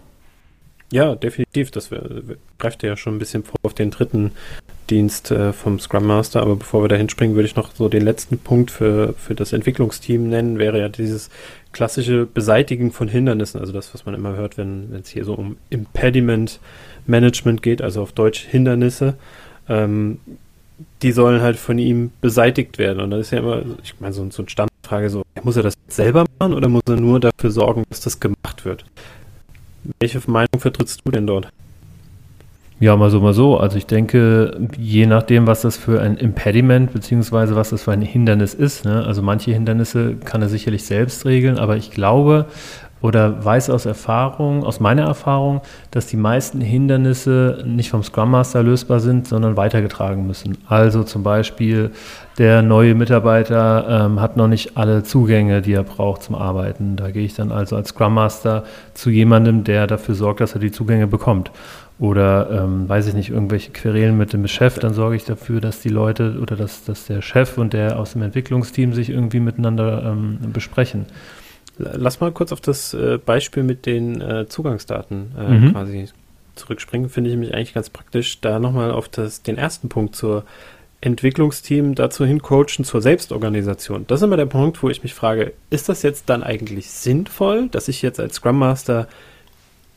[0.92, 1.72] Ja, definitiv.
[1.72, 1.90] Das
[2.60, 4.32] greift ja schon ein bisschen vor auf den dritten
[4.90, 6.42] Dienst äh, vom Scrum Master.
[6.42, 9.52] Aber bevor wir da hinspringen, würde ich noch so den letzten Punkt für, für das
[9.52, 11.30] Entwicklungsteam nennen, wäre ja dieses
[11.74, 13.60] klassische Beseitigen von Hindernissen.
[13.60, 16.60] Also das, was man immer hört, wenn es hier so um Impediment
[17.06, 19.16] Management geht, also auf Deutsch Hindernisse.
[19.68, 20.20] Ähm,
[21.02, 23.02] die sollen halt von ihm beseitigt werden.
[23.02, 25.74] Und das ist ja immer, ich meine, so, so eine Standfrage so, muss er das
[25.88, 28.86] selber machen oder muss er nur dafür sorgen, dass das gemacht wird?
[30.00, 31.50] Welche Meinung vertrittst du denn dort?
[32.80, 33.58] Ja, mal so, mal so.
[33.58, 38.04] Also ich denke, je nachdem, was das für ein Impediment beziehungsweise was das für ein
[38.04, 38.86] Hindernis ist.
[38.86, 39.04] Ne?
[39.04, 42.46] Also manche Hindernisse kann er sicherlich selbst regeln, aber ich glaube
[43.02, 48.64] oder weiß aus Erfahrung, aus meiner Erfahrung, dass die meisten Hindernisse nicht vom Scrum Master
[48.64, 50.58] lösbar sind, sondern weitergetragen müssen.
[50.68, 51.92] Also zum Beispiel
[52.38, 56.96] der neue Mitarbeiter ähm, hat noch nicht alle Zugänge, die er braucht zum Arbeiten.
[56.96, 60.60] Da gehe ich dann also als Scrum Master zu jemandem, der dafür sorgt, dass er
[60.60, 61.52] die Zugänge bekommt
[62.00, 65.80] oder ähm, weiß ich nicht, irgendwelche Querelen mit dem Chef, dann sorge ich dafür, dass
[65.80, 70.04] die Leute oder dass, dass der Chef und der aus dem Entwicklungsteam sich irgendwie miteinander
[70.06, 71.08] ähm, besprechen.
[71.78, 75.72] Lass mal kurz auf das äh, Beispiel mit den äh, Zugangsdaten äh, mhm.
[75.74, 76.10] quasi
[76.56, 77.10] zurückspringen.
[77.10, 80.44] Finde ich nämlich eigentlich ganz praktisch, da nochmal auf das, den ersten Punkt zur
[81.00, 84.06] Entwicklungsteam dazu hincoachen zur Selbstorganisation.
[84.08, 87.68] Das ist immer der Punkt, wo ich mich frage, ist das jetzt dann eigentlich sinnvoll,
[87.70, 89.08] dass ich jetzt als Scrum Master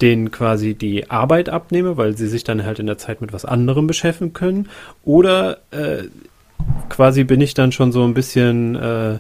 [0.02, 3.44] denen quasi die Arbeit abnehme, weil sie sich dann halt in der Zeit mit was
[3.44, 4.68] anderem beschäftigen können?
[5.04, 6.04] Oder äh,
[6.88, 9.18] quasi bin ich dann schon so ein bisschen äh,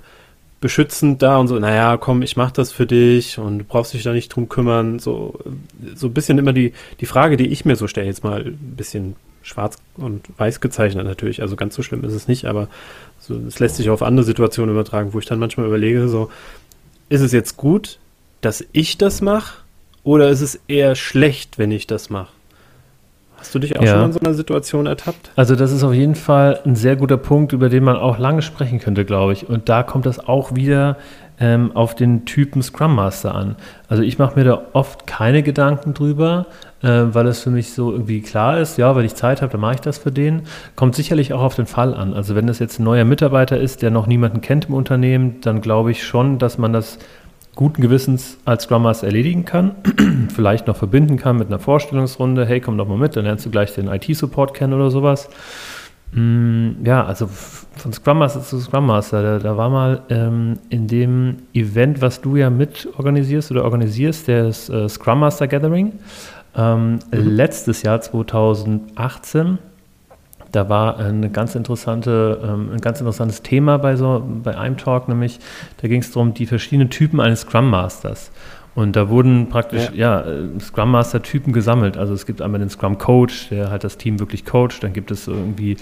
[0.60, 4.02] beschützend da und so, naja, komm, ich mach das für dich und du brauchst dich
[4.02, 4.98] da nicht drum kümmern.
[4.98, 5.38] So,
[5.94, 8.74] so ein bisschen immer die, die Frage, die ich mir so stelle, jetzt mal ein
[8.76, 12.68] bisschen schwarz und weiß gezeichnet natürlich, also ganz so schlimm ist es nicht, aber
[13.18, 16.30] so, es lässt sich auf andere Situationen übertragen, wo ich dann manchmal überlege, so,
[17.08, 17.98] ist es jetzt gut,
[18.42, 19.62] dass ich das mache
[20.04, 22.32] oder ist es eher schlecht, wenn ich das mache?
[23.40, 23.94] Hast du dich auch ja.
[23.94, 25.32] schon in so einer Situation ertappt?
[25.34, 28.42] Also das ist auf jeden Fall ein sehr guter Punkt, über den man auch lange
[28.42, 29.48] sprechen könnte, glaube ich.
[29.48, 30.98] Und da kommt das auch wieder
[31.40, 33.56] ähm, auf den Typen Scrum Master an.
[33.88, 36.46] Also ich mache mir da oft keine Gedanken drüber,
[36.82, 39.60] äh, weil es für mich so irgendwie klar ist, ja, wenn ich Zeit habe, dann
[39.62, 40.42] mache ich das für den.
[40.76, 42.12] Kommt sicherlich auch auf den Fall an.
[42.12, 45.62] Also wenn das jetzt ein neuer Mitarbeiter ist, der noch niemanden kennt im Unternehmen, dann
[45.62, 46.98] glaube ich schon, dass man das
[47.60, 49.72] guten Gewissens als Scrum Master erledigen kann,
[50.34, 53.50] vielleicht noch verbinden kann mit einer Vorstellungsrunde, hey, komm doch mal mit, dann lernst du
[53.50, 55.28] gleich den IT-Support kennen oder sowas.
[56.12, 60.86] Mm, ja, also von Scrum Master zu Scrum Master, da, da war mal ähm, in
[60.86, 65.92] dem Event, was du ja mit organisierst oder organisierst, das äh, Scrum Master Gathering,
[66.56, 67.00] ähm, mhm.
[67.12, 69.58] letztes Jahr 2018
[70.52, 75.08] da war eine ganz interessante, ähm, ein ganz interessantes Thema bei so bei einem Talk,
[75.08, 75.38] nämlich
[75.80, 78.30] da ging es darum, die verschiedenen Typen eines Scrum Masters.
[78.76, 80.22] Und da wurden praktisch ja.
[80.22, 81.96] ja äh, Scrum Master Typen gesammelt.
[81.96, 84.82] Also es gibt einmal den Scrum Coach, der halt das Team wirklich coacht.
[84.82, 85.76] Dann gibt es irgendwie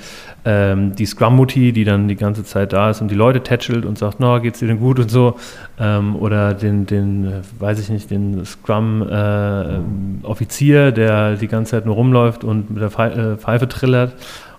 [0.46, 3.84] ähm, die Scrum Mutti, die dann die ganze Zeit da ist und die Leute tätschelt
[3.84, 5.36] und sagt, na, no, geht's dir denn gut und so.
[5.78, 11.72] Ähm, oder den, den, äh, weiß ich nicht, den Scrum äh, Offizier, der die ganze
[11.72, 14.14] Zeit nur rumläuft und mit der Pfeife trillert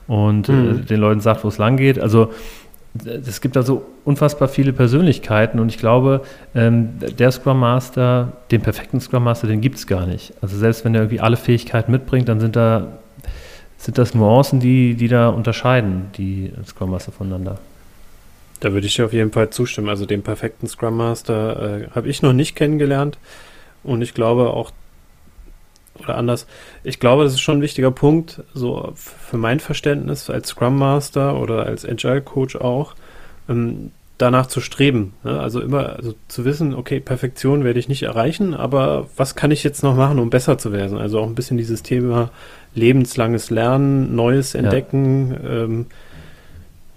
[0.10, 0.80] und äh, mhm.
[0.80, 2.00] äh, den Leuten sagt, wo es lang geht.
[2.00, 2.34] Also
[3.06, 6.22] es gibt da so unfassbar viele Persönlichkeiten und ich glaube,
[6.56, 10.34] ähm, der Scrum Master, den perfekten Scrum Master, den gibt es gar nicht.
[10.41, 12.88] Also selbst wenn er irgendwie alle Fähigkeiten mitbringt, dann sind da
[13.78, 17.60] sind das Nuancen, die, die da unterscheiden, die Scrum Master voneinander.
[18.60, 19.88] Da würde ich dir auf jeden Fall zustimmen.
[19.88, 23.17] Also den perfekten Scrum Master äh, habe ich noch nicht kennengelernt
[23.84, 24.72] und ich glaube auch
[26.00, 26.48] oder anders.
[26.84, 31.40] Ich glaube, das ist schon ein wichtiger Punkt, so für mein Verständnis als Scrum Master
[31.40, 32.96] oder als Agile Coach auch,
[33.48, 35.14] ähm, danach zu streben.
[35.24, 35.40] Ne?
[35.40, 39.64] Also immer also zu wissen, okay, Perfektion werde ich nicht erreichen, aber was kann ich
[39.64, 40.98] jetzt noch machen, um besser zu werden?
[40.98, 42.30] Also auch ein bisschen dieses Thema
[42.76, 45.64] lebenslanges Lernen, Neues entdecken, ja.
[45.64, 45.86] ähm,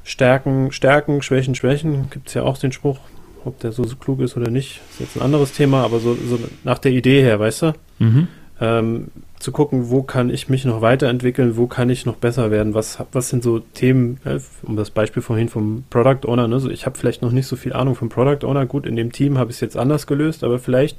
[0.05, 2.11] Stärken, Stärken, Schwächen, Schwächen.
[2.11, 2.99] Gibt es ja auch den Spruch,
[3.45, 6.15] ob der so, so klug ist oder nicht, ist jetzt ein anderes Thema, aber so,
[6.15, 7.73] so nach der Idee her, weißt du?
[8.01, 8.29] Mhm
[8.63, 9.09] ähm,
[9.41, 12.99] zu gucken, wo kann ich mich noch weiterentwickeln, wo kann ich noch besser werden, was,
[13.11, 16.87] was sind so Themen, äh, um das Beispiel vorhin vom Product Owner, ne, so ich
[16.87, 19.51] habe vielleicht noch nicht so viel Ahnung vom Product Owner, gut, in dem Team habe
[19.51, 20.97] ich es jetzt anders gelöst, aber vielleicht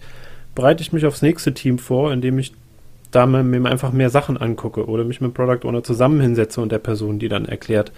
[0.55, 2.53] bereite ich mich aufs nächste Team vor, indem ich
[3.11, 6.71] da mir einfach mehr Sachen angucke oder mich mit dem Product Owner zusammen hinsetze und
[6.71, 7.93] der Person, die dann erklärt,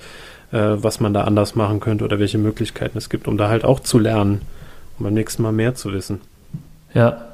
[0.52, 3.66] äh, was man da anders machen könnte oder welche Möglichkeiten es gibt, um da halt
[3.66, 4.42] auch zu lernen,
[5.00, 6.22] um beim nächsten Mal mehr zu wissen.
[6.94, 7.30] Ja,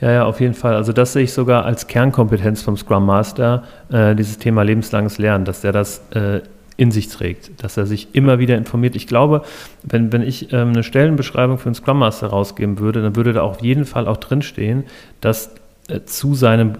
[0.00, 0.74] ja, ja, auf jeden Fall.
[0.74, 5.44] Also das sehe ich sogar als Kernkompetenz vom Scrum Master, äh, dieses Thema lebenslanges Lernen,
[5.44, 6.40] dass der das äh,
[6.76, 8.96] in sich trägt, dass er sich immer wieder informiert.
[8.96, 9.42] Ich glaube,
[9.82, 13.42] wenn, wenn ich ähm, eine Stellenbeschreibung für einen Scrum Master rausgeben würde, dann würde da
[13.42, 14.84] auf jeden Fall auch drinstehen,
[15.20, 15.54] dass
[15.88, 16.72] äh, zu seinem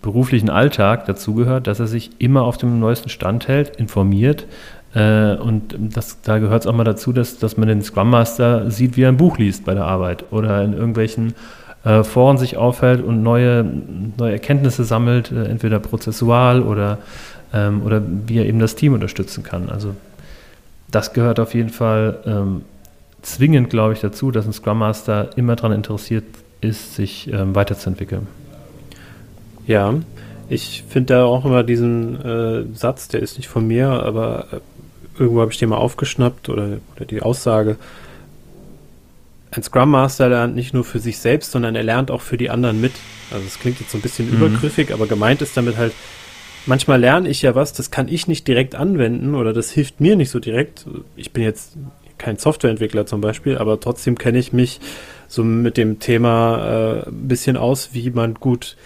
[0.00, 4.46] beruflichen Alltag dazugehört, dass er sich immer auf dem neuesten Stand hält, informiert.
[4.94, 8.70] Äh, und das, da gehört es auch mal dazu, dass, dass man den Scrum Master
[8.70, 11.34] sieht, wie er ein Buch liest bei der Arbeit oder in irgendwelchen
[11.84, 13.64] äh, Foren sich aufhält und neue,
[14.16, 16.98] neue Erkenntnisse sammelt, äh, entweder prozessual oder,
[17.52, 19.68] ähm, oder wie er eben das Team unterstützen kann.
[19.68, 19.94] Also
[20.90, 22.62] das gehört auf jeden Fall ähm,
[23.22, 26.24] zwingend, glaube ich, dazu, dass ein Scrum Master immer daran interessiert
[26.60, 28.26] ist, sich ähm, weiterzuentwickeln.
[29.66, 29.94] Ja,
[30.48, 34.60] ich finde da auch immer diesen äh, Satz, der ist nicht von mir, aber äh,
[35.18, 37.76] irgendwo habe ich den mal aufgeschnappt oder, oder die Aussage.
[39.52, 42.48] Ein Scrum Master lernt nicht nur für sich selbst, sondern er lernt auch für die
[42.48, 42.92] anderen mit.
[43.30, 44.36] Also es klingt jetzt so ein bisschen mhm.
[44.36, 45.92] übergriffig, aber gemeint ist damit halt,
[46.64, 50.16] manchmal lerne ich ja was, das kann ich nicht direkt anwenden oder das hilft mir
[50.16, 50.86] nicht so direkt.
[51.16, 51.76] Ich bin jetzt
[52.16, 54.80] kein Softwareentwickler zum Beispiel, aber trotzdem kenne ich mich
[55.28, 58.76] so mit dem Thema äh, ein bisschen aus, wie man gut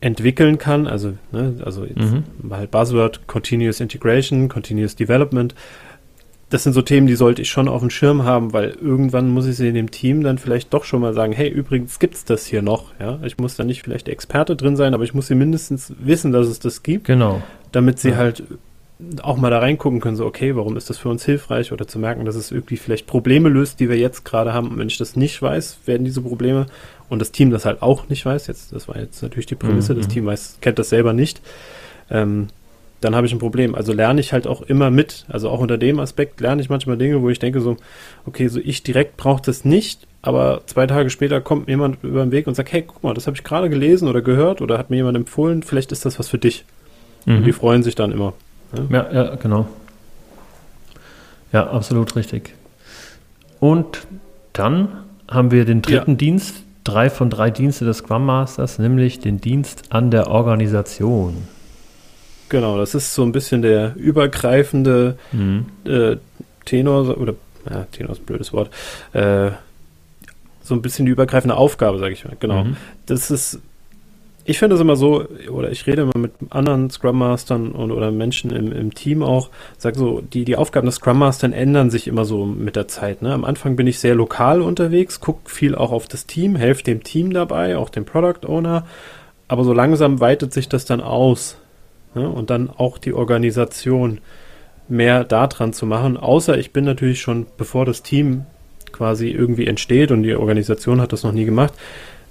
[0.00, 0.86] entwickeln kann.
[0.86, 2.24] Also, ne, also jetzt mhm.
[2.50, 5.54] halt Buzzword, Continuous Integration, Continuous Development.
[6.48, 9.46] Das sind so Themen, die sollte ich schon auf dem Schirm haben, weil irgendwann muss
[9.46, 12.46] ich sie in dem Team dann vielleicht doch schon mal sagen, hey, übrigens gibt's das
[12.46, 12.92] hier noch.
[13.00, 16.30] Ja, ich muss da nicht vielleicht Experte drin sein, aber ich muss sie mindestens wissen,
[16.30, 17.04] dass es das gibt.
[17.06, 17.42] Genau.
[17.72, 18.16] Damit sie ja.
[18.16, 18.44] halt
[19.22, 21.98] auch mal da reingucken können, so, okay, warum ist das für uns hilfreich oder zu
[21.98, 24.68] merken, dass es irgendwie vielleicht Probleme löst, die wir jetzt gerade haben.
[24.68, 26.66] Und wenn ich das nicht weiß, werden diese Probleme
[27.10, 29.92] und das Team das halt auch nicht weiß, jetzt, das war jetzt natürlich die Prämisse,
[29.92, 29.98] mhm.
[29.98, 31.42] das Team weiß, kennt das selber nicht,
[32.10, 32.48] ähm,
[33.00, 33.74] dann habe ich ein Problem.
[33.74, 35.26] Also lerne ich halt auch immer mit.
[35.28, 37.76] Also auch unter dem Aspekt lerne ich manchmal Dinge, wo ich denke so,
[38.24, 42.32] okay, so ich direkt brauche das nicht, aber zwei Tage später kommt jemand über den
[42.32, 44.90] Weg und sagt, hey, guck mal, das habe ich gerade gelesen oder gehört oder hat
[44.90, 46.64] mir jemand empfohlen, vielleicht ist das was für dich.
[47.26, 47.36] Mhm.
[47.36, 48.32] Und die freuen sich dann immer.
[48.90, 49.66] Ja, ja, genau.
[51.52, 52.54] Ja, absolut richtig.
[53.60, 54.06] Und
[54.52, 54.88] dann
[55.28, 56.16] haben wir den dritten ja.
[56.16, 61.36] Dienst, drei von drei Dienste des Scrum Masters, nämlich den Dienst an der Organisation.
[62.48, 65.66] Genau, das ist so ein bisschen der übergreifende mhm.
[65.84, 66.16] äh,
[66.64, 67.34] Tenor, oder
[67.68, 68.70] ja, Tenor ist ein blödes Wort,
[69.12, 69.50] äh,
[70.62, 72.36] so ein bisschen die übergreifende Aufgabe, sage ich mal.
[72.38, 72.64] Genau.
[72.64, 72.76] Mhm.
[73.06, 73.60] Das ist
[74.48, 78.12] ich finde es immer so, oder ich rede immer mit anderen Scrum Mastern und, oder
[78.12, 82.06] Menschen im, im Team auch, sage so, die, die Aufgaben des Scrum Masters ändern sich
[82.06, 83.22] immer so mit der Zeit.
[83.22, 83.32] Ne?
[83.34, 87.02] Am Anfang bin ich sehr lokal unterwegs, gucke viel auch auf das Team, helfe dem
[87.02, 88.86] Team dabei, auch dem Product Owner,
[89.48, 91.56] aber so langsam weitet sich das dann aus.
[92.16, 92.28] Ne?
[92.28, 94.18] Und dann auch die Organisation
[94.88, 98.46] mehr daran zu machen, außer ich bin natürlich schon, bevor das Team
[98.92, 101.74] quasi irgendwie entsteht und die Organisation hat das noch nie gemacht,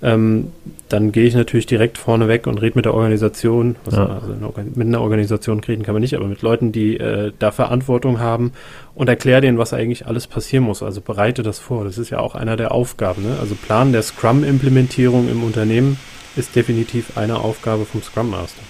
[0.01, 0.51] ähm,
[0.89, 3.75] dann gehe ich natürlich direkt vorne weg und rede mit der Organisation.
[3.91, 4.19] Ja.
[4.21, 4.35] Also
[4.75, 8.51] mit einer Organisation reden kann man nicht, aber mit Leuten, die äh, da Verantwortung haben
[8.93, 10.83] und erkläre denen, was eigentlich alles passieren muss.
[10.83, 11.85] Also bereite das vor.
[11.85, 13.23] Das ist ja auch einer der Aufgaben.
[13.23, 13.37] Ne?
[13.39, 15.97] Also Plan der Scrum-Implementierung im Unternehmen
[16.35, 18.61] ist definitiv eine Aufgabe vom Scrum Master.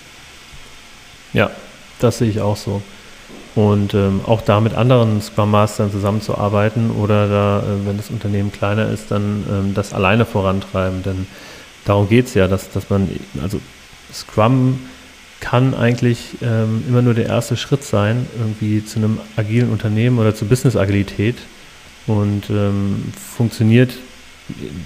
[1.36, 1.52] Ja,
[2.00, 2.82] das sehe ich auch so.
[3.56, 8.52] Und ähm, auch da mit anderen Scrum Mastern zusammenzuarbeiten oder da, äh, wenn das Unternehmen
[8.52, 11.04] kleiner ist, dann ähm, das alleine vorantreiben.
[11.04, 11.28] Denn
[11.84, 13.10] darum geht es ja, dass, dass man,
[13.42, 13.60] also
[14.14, 14.80] Scrum
[15.42, 20.34] kann eigentlich ähm, immer nur der erste Schritt sein, irgendwie zu einem agilen Unternehmen oder
[20.34, 21.36] zur Business-Agilität
[22.08, 23.94] und ähm, funktioniert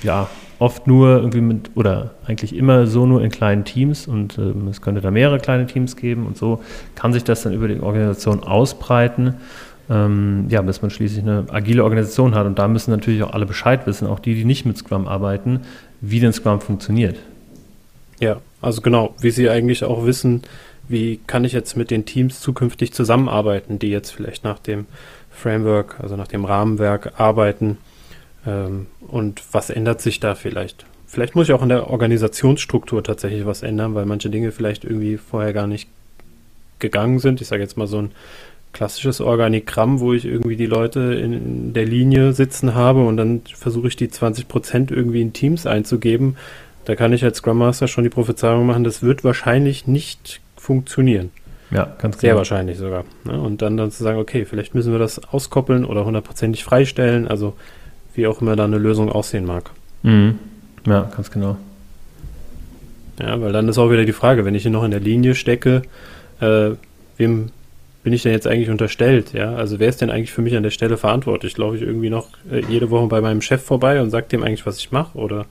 [0.03, 4.67] ja oft nur irgendwie mit, oder eigentlich immer so nur in kleinen Teams und ähm,
[4.67, 6.61] es könnte da mehrere kleine Teams geben und so
[6.95, 9.35] kann sich das dann über die Organisation ausbreiten,
[9.89, 13.45] ähm, ja, bis man schließlich eine agile Organisation hat und da müssen natürlich auch alle
[13.45, 15.61] Bescheid wissen, auch die, die nicht mit Scrum arbeiten,
[16.01, 17.17] wie denn Scrum funktioniert.
[18.19, 20.43] Ja, also genau, wie sie eigentlich auch wissen,
[20.89, 24.87] wie kann ich jetzt mit den Teams zukünftig zusammenarbeiten, die jetzt vielleicht nach dem
[25.31, 27.77] Framework, also nach dem Rahmenwerk arbeiten
[28.45, 30.85] ähm, und was ändert sich da vielleicht?
[31.05, 35.17] Vielleicht muss ich auch in der Organisationsstruktur tatsächlich was ändern, weil manche Dinge vielleicht irgendwie
[35.17, 35.89] vorher gar nicht
[36.77, 37.41] gegangen sind.
[37.41, 38.11] Ich sage jetzt mal so ein
[38.73, 43.87] klassisches Organigramm, wo ich irgendwie die Leute in der Linie sitzen habe und dann versuche
[43.87, 46.37] ich die 20 Prozent irgendwie in Teams einzugeben.
[46.85, 51.31] Da kann ich als Scrum Master schon die Prophezeiung machen, das wird wahrscheinlich nicht funktionieren.
[51.71, 52.39] Ja, ganz Sehr genau.
[52.39, 53.05] wahrscheinlich sogar.
[53.25, 53.39] Ne?
[53.39, 57.27] Und dann, dann zu sagen, okay, vielleicht müssen wir das auskoppeln oder hundertprozentig freistellen.
[57.27, 57.53] Also
[58.13, 59.71] wie auch immer da eine Lösung aussehen mag.
[60.03, 60.39] Mhm.
[60.85, 61.57] Ja, ganz genau.
[63.19, 65.35] Ja, weil dann ist auch wieder die Frage, wenn ich hier noch in der Linie
[65.35, 65.81] stecke,
[66.39, 66.71] äh,
[67.17, 67.51] wem
[68.03, 69.33] bin ich denn jetzt eigentlich unterstellt?
[69.33, 71.57] Ja, also wer ist denn eigentlich für mich an der Stelle verantwortlich?
[71.57, 74.65] Laufe ich irgendwie noch äh, jede Woche bei meinem Chef vorbei und sage dem eigentlich,
[74.65, 75.17] was ich mache?
[75.17, 75.45] Oder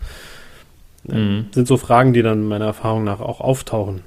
[1.09, 1.47] äh, mhm.
[1.53, 4.01] sind so Fragen, die dann meiner Erfahrung nach auch auftauchen,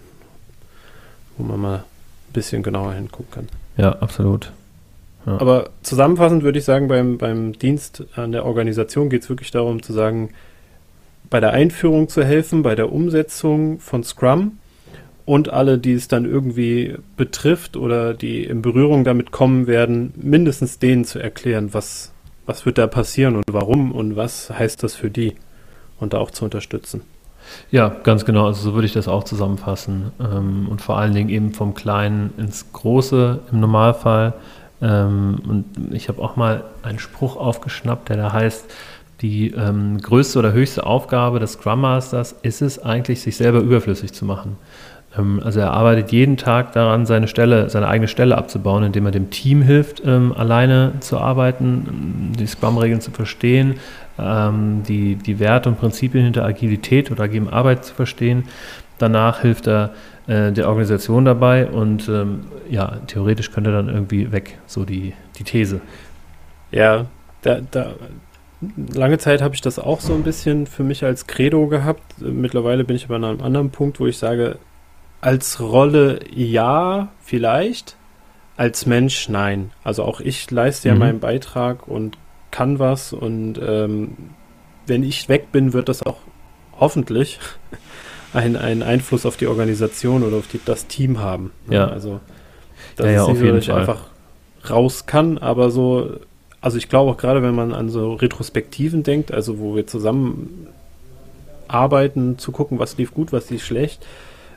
[1.37, 3.47] wo man mal ein bisschen genauer hingucken kann.
[3.77, 4.51] Ja, absolut.
[5.25, 9.83] Aber zusammenfassend würde ich sagen, beim, beim Dienst an der Organisation geht es wirklich darum
[9.83, 10.29] zu sagen,
[11.29, 14.57] bei der Einführung zu helfen, bei der Umsetzung von Scrum
[15.25, 20.79] und alle, die es dann irgendwie betrifft oder die in Berührung damit kommen werden, mindestens
[20.79, 22.11] denen zu erklären, was,
[22.45, 25.35] was wird da passieren und warum und was heißt das für die
[25.99, 27.01] und da auch zu unterstützen.
[27.69, 28.47] Ja, ganz genau.
[28.47, 30.11] Also so würde ich das auch zusammenfassen.
[30.19, 34.33] Ähm, und vor allen Dingen eben vom Kleinen ins Große im Normalfall.
[34.81, 38.65] Ähm, und ich habe auch mal einen Spruch aufgeschnappt, der da heißt,
[39.21, 44.13] die ähm, größte oder höchste Aufgabe des Scrum Masters ist es eigentlich, sich selber überflüssig
[44.13, 44.57] zu machen.
[45.17, 49.11] Ähm, also er arbeitet jeden Tag daran, seine Stelle, seine eigene Stelle abzubauen, indem er
[49.11, 53.75] dem Team hilft, ähm, alleine zu arbeiten, die Scrum-Regeln zu verstehen,
[54.17, 58.45] ähm, die, die Werte und Prinzipien hinter Agilität oder agilen Arbeit zu verstehen.
[58.97, 59.91] Danach hilft er
[60.27, 65.43] äh, der Organisation dabei und ähm, ja, theoretisch könnte dann irgendwie weg, so die, die
[65.43, 65.81] These.
[66.71, 67.07] Ja,
[67.41, 67.95] da, da,
[68.93, 72.03] lange Zeit habe ich das auch so ein bisschen für mich als Credo gehabt.
[72.19, 74.57] Mittlerweile bin ich aber an einem anderen Punkt, wo ich sage,
[75.21, 77.97] als Rolle ja, vielleicht.
[78.57, 79.71] Als Mensch nein.
[79.83, 80.99] Also auch ich leiste ja mhm.
[80.99, 82.17] meinen Beitrag und
[82.51, 84.17] kann was und ähm,
[84.85, 86.17] wenn ich weg bin, wird das auch
[86.79, 87.39] hoffentlich
[88.33, 91.51] einen, einen Einfluss auf die Organisation oder auf die, das Team haben.
[91.69, 91.87] Ja.
[91.87, 92.19] Also
[92.95, 93.79] das ja, ja, ist nicht, dass ich Fall.
[93.79, 94.05] einfach
[94.69, 96.17] raus kann, aber so,
[96.61, 100.67] also ich glaube auch gerade, wenn man an so Retrospektiven denkt, also wo wir zusammen
[101.67, 104.05] arbeiten, zu gucken, was lief gut, was lief schlecht,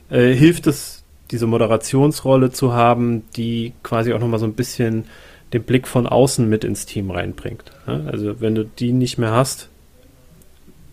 [0.09, 5.05] äh, hilft es, diese Moderationsrolle zu haben, die quasi auch nochmal so ein bisschen
[5.53, 7.71] den Blick von außen mit ins Team reinbringt.
[7.87, 8.01] Ja?
[8.05, 9.69] Also wenn du die nicht mehr hast,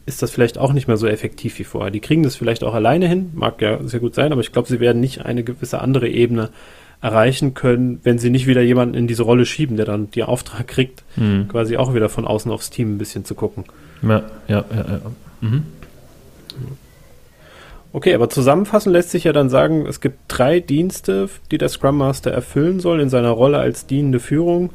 [0.06, 1.90] ist das vielleicht auch nicht mehr so effektiv wie vorher.
[1.90, 4.68] Die kriegen das vielleicht auch alleine hin, mag ja sehr gut sein, aber ich glaube,
[4.68, 6.50] sie werden nicht eine gewisse andere Ebene
[7.00, 10.68] erreichen können, wenn sie nicht wieder jemanden in diese Rolle schieben, der dann den Auftrag
[10.68, 11.48] kriegt, mhm.
[11.48, 13.64] quasi auch wieder von außen aufs Team ein bisschen zu gucken.
[14.02, 15.00] Ja, ja, ja, ja.
[15.40, 15.64] Mhm.
[17.92, 21.98] Okay, aber zusammenfassend lässt sich ja dann sagen, es gibt drei Dienste, die der Scrum
[21.98, 24.70] Master erfüllen soll in seiner Rolle als dienende Führung.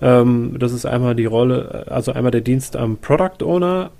[0.00, 3.90] Ähm, das ist einmal die Rolle, also einmal der Dienst am Product Owner,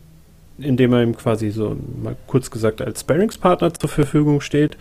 [0.58, 4.76] indem er ihm quasi so mal kurz gesagt als Sparringspartner zur Verfügung steht.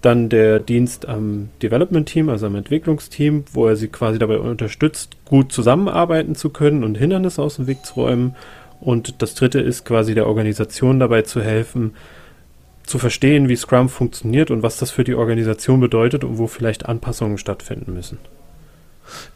[0.00, 5.16] Dann der Dienst am Development Team, also am Entwicklungsteam, wo er sie quasi dabei unterstützt,
[5.24, 8.36] gut zusammenarbeiten zu können und Hindernisse aus dem Weg zu räumen.
[8.80, 11.94] Und das dritte ist quasi der Organisation dabei zu helfen,
[12.84, 16.86] zu verstehen, wie Scrum funktioniert und was das für die Organisation bedeutet und wo vielleicht
[16.86, 18.18] Anpassungen stattfinden müssen.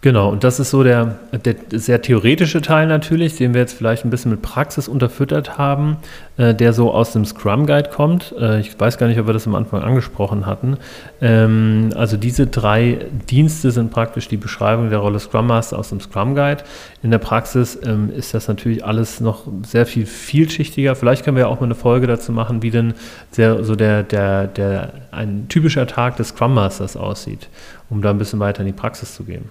[0.00, 4.04] Genau, und das ist so der, der sehr theoretische Teil natürlich, den wir jetzt vielleicht
[4.04, 5.98] ein bisschen mit Praxis unterfüttert haben,
[6.36, 8.34] äh, der so aus dem Scrum Guide kommt.
[8.38, 10.76] Äh, ich weiß gar nicht, ob wir das am Anfang angesprochen hatten.
[11.20, 16.00] Ähm, also diese drei Dienste sind praktisch die Beschreibung der Rolle Scrum Master aus dem
[16.00, 16.64] Scrum Guide.
[17.02, 20.96] In der Praxis ähm, ist das natürlich alles noch sehr viel vielschichtiger.
[20.96, 22.94] Vielleicht können wir ja auch mal eine Folge dazu machen, wie denn
[23.30, 27.48] sehr, so der, der, der, ein typischer Tag des Scrum Masters aussieht,
[27.90, 29.50] um da ein bisschen weiter in die Praxis zu gehen.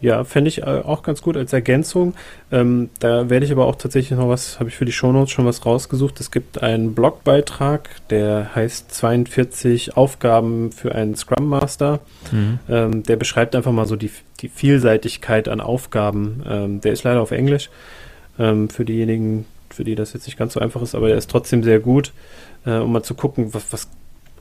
[0.00, 2.14] Ja, fände ich äh, auch ganz gut als Ergänzung.
[2.50, 5.44] Ähm, da werde ich aber auch tatsächlich noch was, habe ich für die Shownotes schon
[5.44, 6.20] was rausgesucht.
[6.20, 12.00] Es gibt einen Blogbeitrag, der heißt 42 Aufgaben für einen Scrum Master.
[12.32, 12.58] Mhm.
[12.68, 14.10] Ähm, der beschreibt einfach mal so die,
[14.40, 16.42] die Vielseitigkeit an Aufgaben.
[16.48, 17.68] Ähm, der ist leider auf Englisch.
[18.38, 21.30] Ähm, für diejenigen, für die das jetzt nicht ganz so einfach ist, aber der ist
[21.30, 22.12] trotzdem sehr gut,
[22.64, 23.88] äh, um mal zu gucken, was, was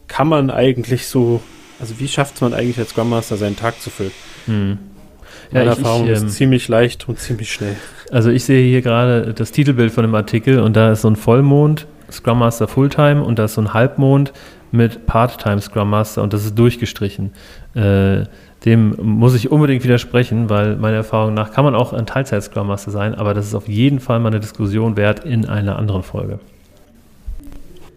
[0.08, 1.42] kann man eigentlich so,
[1.82, 4.12] also wie schafft es man eigentlich als Scrum Master seinen Tag zu füllen?
[4.48, 4.78] Mhm.
[5.52, 7.76] Ja, Meine ich, Erfahrung ich, ähm, ist ziemlich leicht und ziemlich schnell.
[8.12, 11.16] Also ich sehe hier gerade das Titelbild von dem Artikel und da ist so ein
[11.16, 14.34] Vollmond, Scrum Master Fulltime und da ist so ein Halbmond
[14.72, 17.32] mit Part-Time Scrum Master und das ist durchgestrichen.
[17.76, 18.24] Äh,
[18.66, 22.68] dem muss ich unbedingt widersprechen, weil meiner Erfahrung nach kann man auch ein Teilzeit Scrum
[22.68, 26.04] Master sein, aber das ist auf jeden Fall mal eine Diskussion wert in einer anderen
[26.04, 26.40] Folge.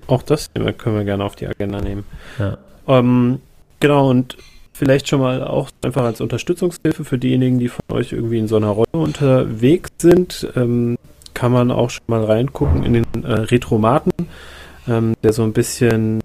[0.06, 2.04] Auch das können wir gerne auf die Agenda nehmen.
[2.38, 2.58] Ja.
[2.86, 3.40] Ähm,
[3.80, 4.36] genau, und
[4.72, 8.56] vielleicht schon mal auch einfach als Unterstützungshilfe für diejenigen, die von euch irgendwie in so
[8.56, 10.96] einer Rolle unterwegs sind, ähm,
[11.34, 14.12] kann man auch schon mal reingucken in den äh, Retromaten,
[14.88, 16.20] ähm, der so ein bisschen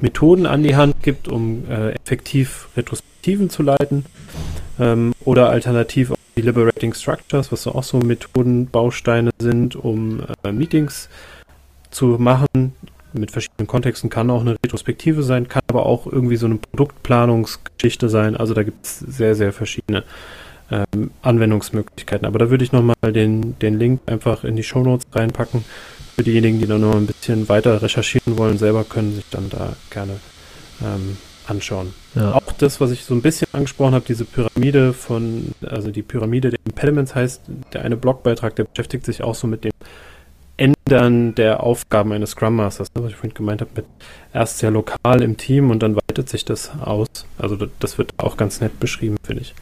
[0.00, 4.06] Methoden an die Hand gibt, um äh, effektiv Retrospektiven zu leiten
[4.78, 10.52] ähm, oder alternativ auch die Liberating Structures, was so auch so Methodenbausteine sind, um äh,
[10.52, 11.08] Meetings
[11.90, 12.74] zu machen,
[13.12, 18.08] mit verschiedenen Kontexten kann auch eine Retrospektive sein, kann aber auch irgendwie so eine Produktplanungsgeschichte
[18.08, 18.36] sein.
[18.36, 20.04] Also da gibt es sehr, sehr verschiedene
[20.70, 22.26] ähm, Anwendungsmöglichkeiten.
[22.26, 25.64] Aber da würde ich nochmal den, den Link einfach in die Show Notes reinpacken.
[26.16, 29.74] Für diejenigen, die dann noch ein bisschen weiter recherchieren wollen, selber können sich dann da
[29.90, 30.16] gerne
[30.82, 31.92] ähm, anschauen.
[32.14, 32.34] Ja.
[32.34, 36.50] Auch das, was ich so ein bisschen angesprochen habe, diese Pyramide von, also die Pyramide
[36.50, 37.42] der Impediments heißt,
[37.72, 39.72] der eine Blogbeitrag, der beschäftigt sich auch so mit dem
[40.60, 43.86] Ändern der Aufgaben eines Scrum Masters, ne, was ich vorhin gemeint habe, mit
[44.34, 47.08] erst sehr lokal im Team und dann weitet sich das aus.
[47.38, 49.54] Also das wird auch ganz nett beschrieben, finde ich.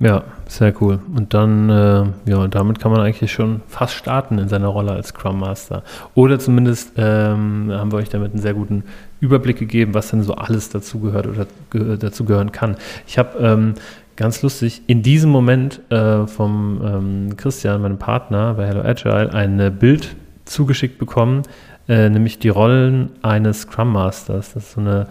[0.00, 0.98] Ja, sehr cool.
[1.14, 5.08] Und dann, äh, ja, damit kann man eigentlich schon fast starten in seiner Rolle als
[5.08, 5.82] Scrum Master.
[6.14, 8.84] Oder zumindest ähm, haben wir euch damit einen sehr guten
[9.20, 12.76] Überblick gegeben, was denn so alles dazugehört oder ge dazugehören kann.
[13.06, 13.74] Ich habe ähm,
[14.16, 19.78] ganz lustig in diesem Moment äh, vom ähm, Christian, meinem Partner bei Hello Agile, ein
[19.78, 21.42] Bild zugeschickt bekommen,
[21.88, 24.54] äh, nämlich die Rollen eines Scrum Masters.
[24.54, 25.06] Das ist so eine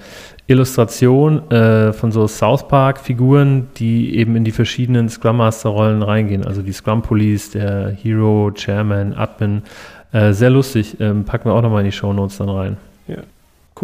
[0.48, 6.46] Illustration äh, von so South Park-Figuren, die eben in die verschiedenen Scrum Master-Rollen reingehen.
[6.46, 9.64] Also die Scrum Police, der Hero, Chairman, Admin.
[10.12, 10.98] Äh, sehr lustig.
[11.00, 12.78] Ähm, packen wir auch nochmal in die Show Notes dann rein.
[13.08, 13.18] Ja,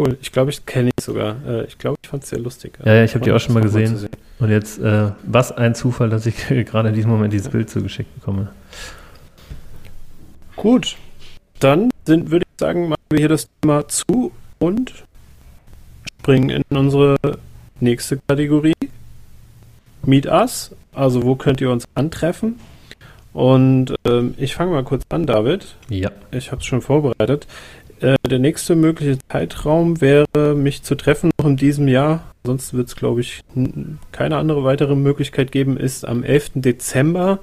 [0.00, 0.18] cool.
[0.20, 1.36] Ich glaube, ich kenne ich sogar.
[1.46, 2.78] Äh, ich glaube, ich fand es sehr lustig.
[2.84, 4.08] Ja, ja ich habe die auch schon mal gesehen.
[4.38, 8.12] Und jetzt, äh, was ein Zufall, dass ich gerade in diesem Moment dieses Bild zugeschickt
[8.14, 8.48] bekomme.
[10.56, 10.96] Gut,
[11.58, 15.04] dann sind, würde ich sagen, machen wir hier das Thema zu und
[16.20, 17.16] springen in unsere
[17.80, 18.74] nächste Kategorie.
[20.04, 20.74] Meet Us.
[20.92, 22.58] Also wo könnt ihr uns antreffen?
[23.32, 25.76] Und ähm, ich fange mal kurz an, David.
[25.88, 26.10] Ja.
[26.32, 27.46] Ich habe es schon vorbereitet.
[28.00, 32.32] Äh, der nächste mögliche Zeitraum wäre, mich zu treffen noch in diesem Jahr.
[32.44, 33.42] Sonst wird es, glaube ich,
[34.12, 36.52] keine andere weitere Möglichkeit geben, ist am 11.
[36.54, 37.40] Dezember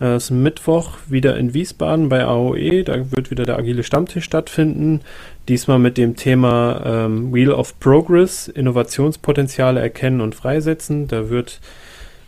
[0.00, 2.84] äh, ist Mittwoch wieder in Wiesbaden bei AOE.
[2.84, 5.00] Da wird wieder der agile Stammtisch stattfinden.
[5.48, 11.08] Diesmal mit dem Thema ähm, Wheel of Progress, Innovationspotenziale erkennen und freisetzen.
[11.08, 11.60] Da wird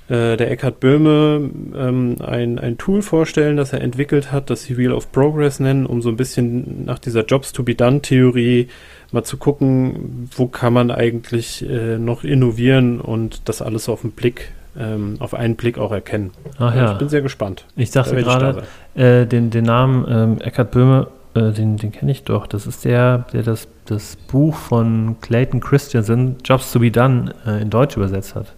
[0.08, 4.76] äh, der Eckhard Böhme ähm, ein, ein Tool vorstellen, das er entwickelt hat, das sie
[4.76, 8.68] Wheel of Progress nennen, um so ein bisschen nach dieser Jobs to be done Theorie
[9.12, 14.10] mal zu gucken, wo kann man eigentlich äh, noch innovieren und das alles auf den
[14.10, 16.32] Blick ähm, auf einen Blick auch erkennen.
[16.58, 16.92] Ach ja.
[16.92, 17.64] Ich bin sehr gespannt.
[17.76, 22.24] Ich dachte gerade, äh, den, den Namen ähm, Eckhard Böhme, äh, den, den kenne ich
[22.24, 22.46] doch.
[22.46, 27.62] Das ist der, der das, das Buch von Clayton Christensen, Jobs to be Done, äh,
[27.62, 28.52] in Deutsch übersetzt hat.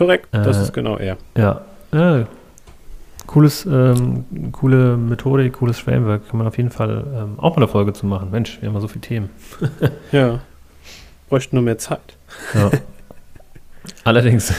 [0.00, 1.18] Korrekt, das äh, ist genau er.
[1.36, 1.60] Ja.
[3.26, 6.26] Cooles, ähm, coole Methodik, cooles Framework.
[6.26, 8.30] Kann man auf jeden Fall ähm, auch mal eine Folge zu machen.
[8.30, 9.28] Mensch, wir haben ja so viele Themen.
[10.12, 10.40] ja.
[11.28, 12.16] Bräuchten nur mehr Zeit.
[12.54, 12.70] Ja.
[14.04, 14.54] Allerdings.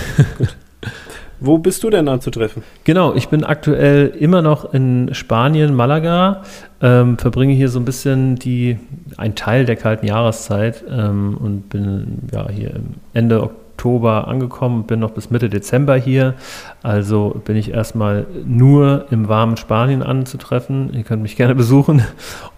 [1.39, 2.61] Wo bist du denn anzutreffen?
[2.83, 6.43] Genau, ich bin aktuell immer noch in Spanien, Malaga,
[6.83, 8.77] ähm, verbringe hier so ein bisschen die,
[9.17, 12.79] ein Teil der kalten Jahreszeit ähm, und bin ja hier
[13.15, 13.49] Ende
[13.81, 16.35] Oktober angekommen, bin noch bis Mitte Dezember hier.
[16.83, 20.93] Also bin ich erstmal nur im warmen Spanien anzutreffen.
[20.93, 22.03] Ihr könnt mich gerne besuchen.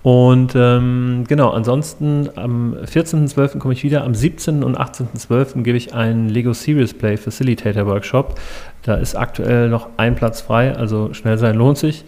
[0.02, 3.58] Und ähm, genau, ansonsten am 14.12.
[3.58, 4.04] komme ich wieder.
[4.04, 4.64] Am 17.
[4.64, 5.64] und 18.12.
[5.64, 8.36] gebe ich einen Lego Serious Play Facilitator Workshop.
[8.82, 12.04] Da ist aktuell noch ein Platz frei, also schnell sein lohnt sich.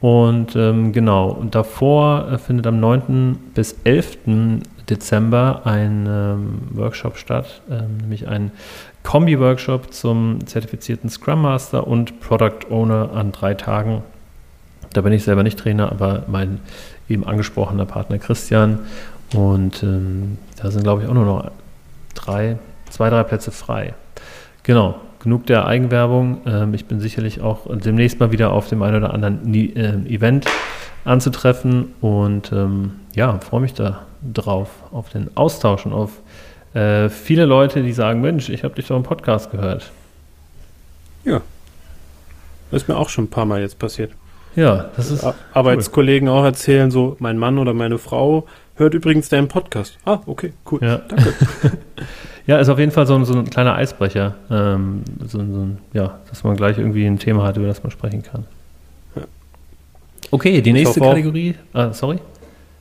[0.00, 3.38] Und ähm, genau, und davor äh, findet am 9.
[3.54, 4.18] bis 11.
[4.90, 8.50] Dezember ein ähm, Workshop statt, ähm, nämlich ein
[9.02, 14.02] Kombi-Workshop zum zertifizierten Scrum Master und Product Owner an drei Tagen.
[14.92, 16.60] Da bin ich selber nicht Trainer, aber mein
[17.08, 18.80] eben angesprochener Partner Christian.
[19.34, 21.50] Und ähm, da sind, glaube ich, auch nur noch
[22.14, 22.58] drei,
[22.90, 23.94] zwei, drei Plätze frei.
[24.62, 26.40] Genau, genug der Eigenwerbung.
[26.46, 30.46] Ähm, ich bin sicherlich auch demnächst mal wieder auf dem einen oder anderen äh, Event
[31.04, 36.10] anzutreffen und ähm, ja, freue mich da drauf, auf den Austausch und auf
[36.74, 39.90] äh, viele Leute, die sagen, Mensch, ich habe dich doch im Podcast gehört.
[41.24, 41.40] Ja.
[42.70, 44.12] Das ist mir auch schon ein paar Mal jetzt passiert.
[44.54, 45.26] Ja, das ist.
[45.52, 46.34] Arbeitskollegen cool.
[46.34, 48.46] auch erzählen, so, mein Mann oder meine Frau
[48.76, 49.98] hört übrigens deinen Podcast.
[50.04, 50.80] Ah, okay, cool.
[50.82, 50.98] Ja.
[50.98, 51.32] Danke.
[52.46, 54.34] ja, ist auf jeden Fall so ein, so ein kleiner Eisbrecher.
[54.50, 57.90] Ähm, so, so ein, ja, dass man gleich irgendwie ein Thema hat, über das man
[57.90, 58.46] sprechen kann.
[59.16, 59.22] Ja.
[60.30, 61.54] Okay, die ich nächste Kategorie.
[61.72, 62.18] Ah, sorry.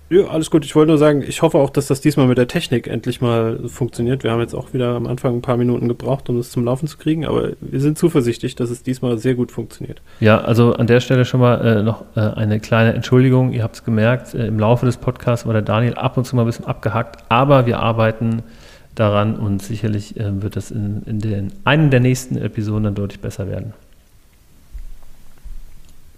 [0.10, 0.64] Ja, alles gut.
[0.64, 3.60] Ich wollte nur sagen, ich hoffe auch, dass das diesmal mit der Technik endlich mal
[3.68, 4.24] funktioniert.
[4.24, 6.88] Wir haben jetzt auch wieder am Anfang ein paar Minuten gebraucht, um es zum Laufen
[6.88, 10.02] zu kriegen, aber wir sind zuversichtlich, dass es diesmal sehr gut funktioniert.
[10.22, 13.52] Ja, also an der Stelle schon mal äh, noch äh, eine kleine Entschuldigung.
[13.52, 16.38] Ihr habt es gemerkt, äh, im Laufe des Podcasts war der Daniel ab und zu
[16.38, 18.44] mal ein bisschen abgehackt, aber wir arbeiten
[18.96, 23.20] daran und sicherlich äh, wird das in, in den, einen der nächsten Episoden dann deutlich
[23.20, 23.74] besser werden.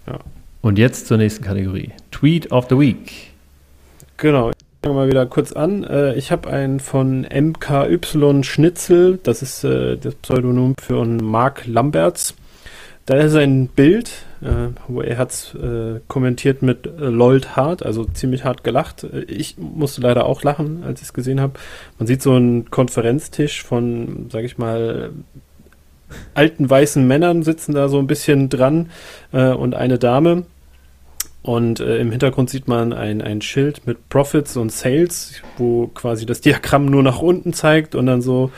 [0.06, 0.20] Ja.
[0.62, 1.90] Und jetzt zur nächsten Kategorie.
[2.12, 3.29] Tweet of the Week.
[4.20, 4.50] Genau.
[4.50, 5.82] Ich fange mal wieder kurz an.
[5.82, 7.98] Äh, ich habe einen von MKY
[8.42, 12.34] Schnitzel, das ist äh, das Pseudonym für Mark Lamberts.
[13.06, 15.56] Da ist ein Bild, äh, wo er hat es
[16.06, 19.06] kommentiert mit Lold hart, also ziemlich hart gelacht.
[19.26, 21.54] Ich musste leider auch lachen, als ich es gesehen habe.
[21.98, 25.12] Man sieht so einen Konferenztisch von, sage ich mal,
[26.34, 28.90] alten weißen Männern sitzen da so ein bisschen dran
[29.32, 30.44] und eine Dame
[31.42, 36.26] Und äh, im Hintergrund sieht man ein, ein Schild mit Profits und Sales, wo quasi
[36.26, 38.50] das Diagramm nur nach unten zeigt und dann so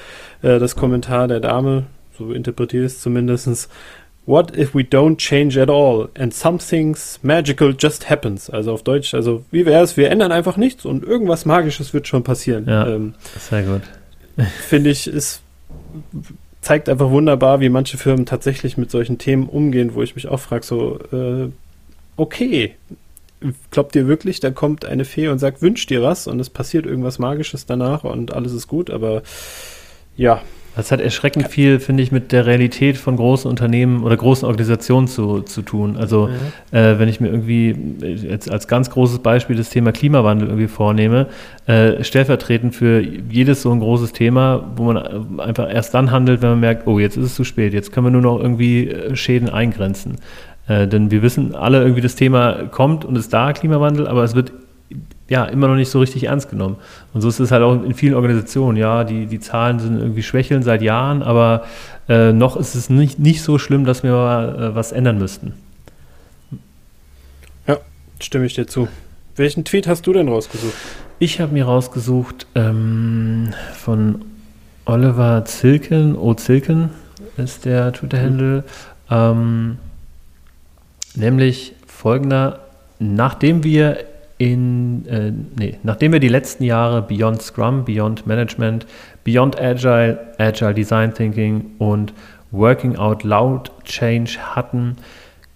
[0.43, 1.85] äh, das Kommentar der Dame,
[2.19, 3.69] so interpretiert es zumindestens
[4.25, 8.51] What if we don't change at all and something's magical just happens?
[8.51, 12.07] Also auf Deutsch, also wie wäre es, wir ändern einfach nichts und irgendwas Magisches wird
[12.07, 12.67] schon passieren.
[12.69, 13.83] Ja, ähm, sehr gut.
[14.61, 15.43] Finde ich, ist
[16.61, 20.39] zeigt einfach wunderbar, wie manche Firmen tatsächlich mit solchen Themen umgehen, wo ich mich auch
[20.39, 21.49] frage, so, äh,
[22.17, 22.75] okay,
[23.71, 26.87] glaubt ihr wirklich, da kommt eine Fee und sagt, wünscht dir was und es passiert
[26.87, 29.23] irgendwas Magisches danach und alles ist gut, aber
[30.17, 30.43] ja,
[30.75, 35.07] das hat erschreckend viel, finde ich, mit der Realität von großen Unternehmen oder großen Organisationen
[35.07, 35.99] zu, zu tun.
[35.99, 36.77] Also mhm.
[36.77, 41.27] äh, wenn ich mir irgendwie jetzt als ganz großes Beispiel das Thema Klimawandel irgendwie vornehme,
[41.67, 46.51] äh, stellvertretend für jedes so ein großes Thema, wo man einfach erst dann handelt, wenn
[46.51, 49.15] man merkt, oh, jetzt ist es zu spät, jetzt können wir nur noch irgendwie äh,
[49.15, 50.17] Schäden eingrenzen.
[50.69, 54.35] Äh, denn wir wissen alle irgendwie, das Thema kommt und ist da, Klimawandel, aber es
[54.35, 54.53] wird
[55.29, 56.77] ja, immer noch nicht so richtig ernst genommen.
[57.15, 58.77] Und so ist es halt auch in vielen Organisationen.
[58.77, 61.65] Ja, die, die Zahlen sind irgendwie schwächeln seit Jahren, aber
[62.07, 65.55] äh, noch ist es nicht, nicht so schlimm, dass wir mal äh, was ändern müssten.
[67.67, 67.79] Ja,
[68.21, 68.89] stimme ich dir zu.
[69.37, 70.75] Welchen Tweet hast du denn rausgesucht?
[71.19, 74.25] Ich habe mir rausgesucht ähm, von
[74.85, 76.91] Oliver Zilken, O Zilken
[77.39, 78.65] ist der Twitter-Handle,
[79.09, 79.15] mhm.
[79.15, 79.79] ähm,
[81.15, 82.61] nämlich folgender,
[82.99, 84.05] nachdem wir
[84.39, 88.87] in, äh, nee, nachdem wir die letzten Jahre Beyond Scrum, Beyond Management,
[89.25, 92.13] Beyond Agile, Agile Design Thinking und
[92.51, 94.97] Working Out Loud Change hatten,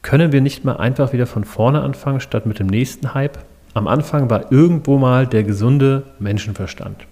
[0.02, 3.38] können wir nicht mal einfach wieder von vorne anfangen, statt mit dem nächsten Hype?
[3.74, 7.06] Am Anfang war irgendwo mal der gesunde Menschenverstand.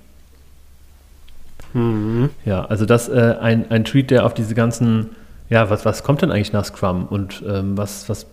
[1.72, 2.30] Mhm.
[2.44, 5.10] Ja, also das äh, ein, ein Tweet, der auf diese ganzen
[5.50, 8.26] ja, was, was kommt denn eigentlich nach Scrum und ähm, was, was,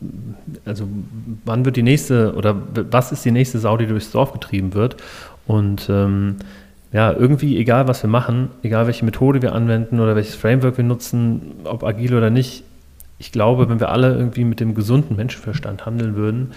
[0.65, 0.87] also
[1.43, 2.55] wann wird die nächste oder
[2.89, 4.95] was ist die nächste Sau, die durchs Dorf getrieben wird?
[5.45, 6.37] Und ähm,
[6.93, 10.83] ja, irgendwie, egal was wir machen, egal welche Methode wir anwenden oder welches Framework wir
[10.83, 12.63] nutzen, ob agil oder nicht,
[13.17, 16.51] ich glaube, wenn wir alle irgendwie mit dem gesunden Menschenverstand handeln würden,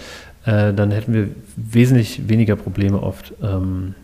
[0.47, 3.35] äh, dann hätten wir wesentlich weniger Probleme oft.
[3.43, 3.95] Ähm,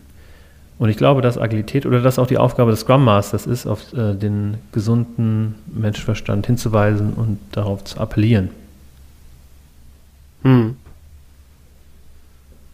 [0.81, 3.93] und ich glaube, dass Agilität oder dass auch die Aufgabe des Scrum Masters ist, auf
[3.93, 8.49] äh, den gesunden Menschenverstand hinzuweisen und darauf zu appellieren.
[10.41, 10.75] Hm.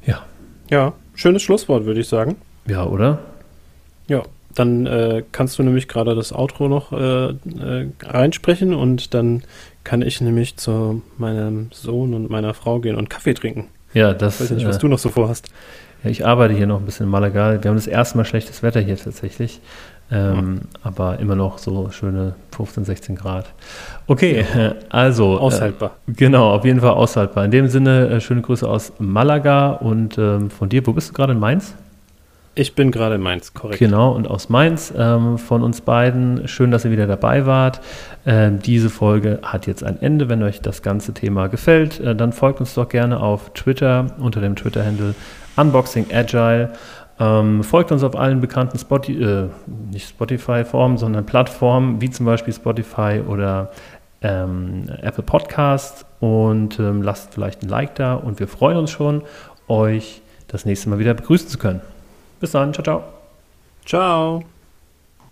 [0.05, 0.24] Ja.
[0.70, 2.38] Ja, schönes Schlusswort, würde ich sagen.
[2.66, 3.20] Ja, oder?
[4.08, 4.24] Ja,
[4.55, 9.43] dann äh, kannst du nämlich gerade das Outro noch äh, äh, reinsprechen und dann
[9.84, 13.68] kann ich nämlich zu meinem Sohn und meiner Frau gehen und Kaffee trinken.
[13.93, 14.36] Ja, das.
[14.36, 15.49] Ich weiß nicht, was äh, du noch so vorhast.
[16.04, 17.62] Ja, ich arbeite hier noch ein bisschen in Malaga.
[17.62, 19.62] Wir haben das erste Mal schlechtes Wetter hier tatsächlich.
[20.10, 20.60] Ähm, mhm.
[20.84, 23.45] Aber immer noch so schöne 15, 16 Grad.
[24.08, 24.76] Okay, ja.
[24.89, 25.36] also.
[25.36, 25.91] Äh, aushaltbar.
[26.08, 27.43] Äh, genau, auf jeden Fall aushaltbar.
[27.45, 31.14] In dem Sinne, äh, schöne Grüße aus Malaga und ähm, von dir, wo bist du
[31.14, 31.74] gerade in Mainz?
[32.56, 33.78] Ich bin gerade in Mainz, korrekt.
[33.78, 36.48] Genau, und aus Mainz ähm, von uns beiden.
[36.48, 37.82] Schön, dass ihr wieder dabei wart.
[38.26, 40.28] Ähm, diese Folge hat jetzt ein Ende.
[40.28, 44.41] Wenn euch das ganze Thema gefällt, äh, dann folgt uns doch gerne auf Twitter unter
[44.41, 45.14] dem Twitter-Handle
[45.58, 46.74] Unboxing Agile.
[47.20, 49.49] Ähm, folgt uns auf allen bekannten Spotify, äh,
[49.91, 53.72] nicht Spotify-Formen, sondern Plattformen wie zum Beispiel Spotify oder
[54.22, 59.24] ähm, Apple Podcast und ähm, lasst vielleicht ein Like da und wir freuen uns schon,
[59.68, 61.82] euch das nächste Mal wieder begrüßen zu können.
[62.39, 63.03] Bis dann, ciao, ciao.
[63.86, 64.57] Ciao.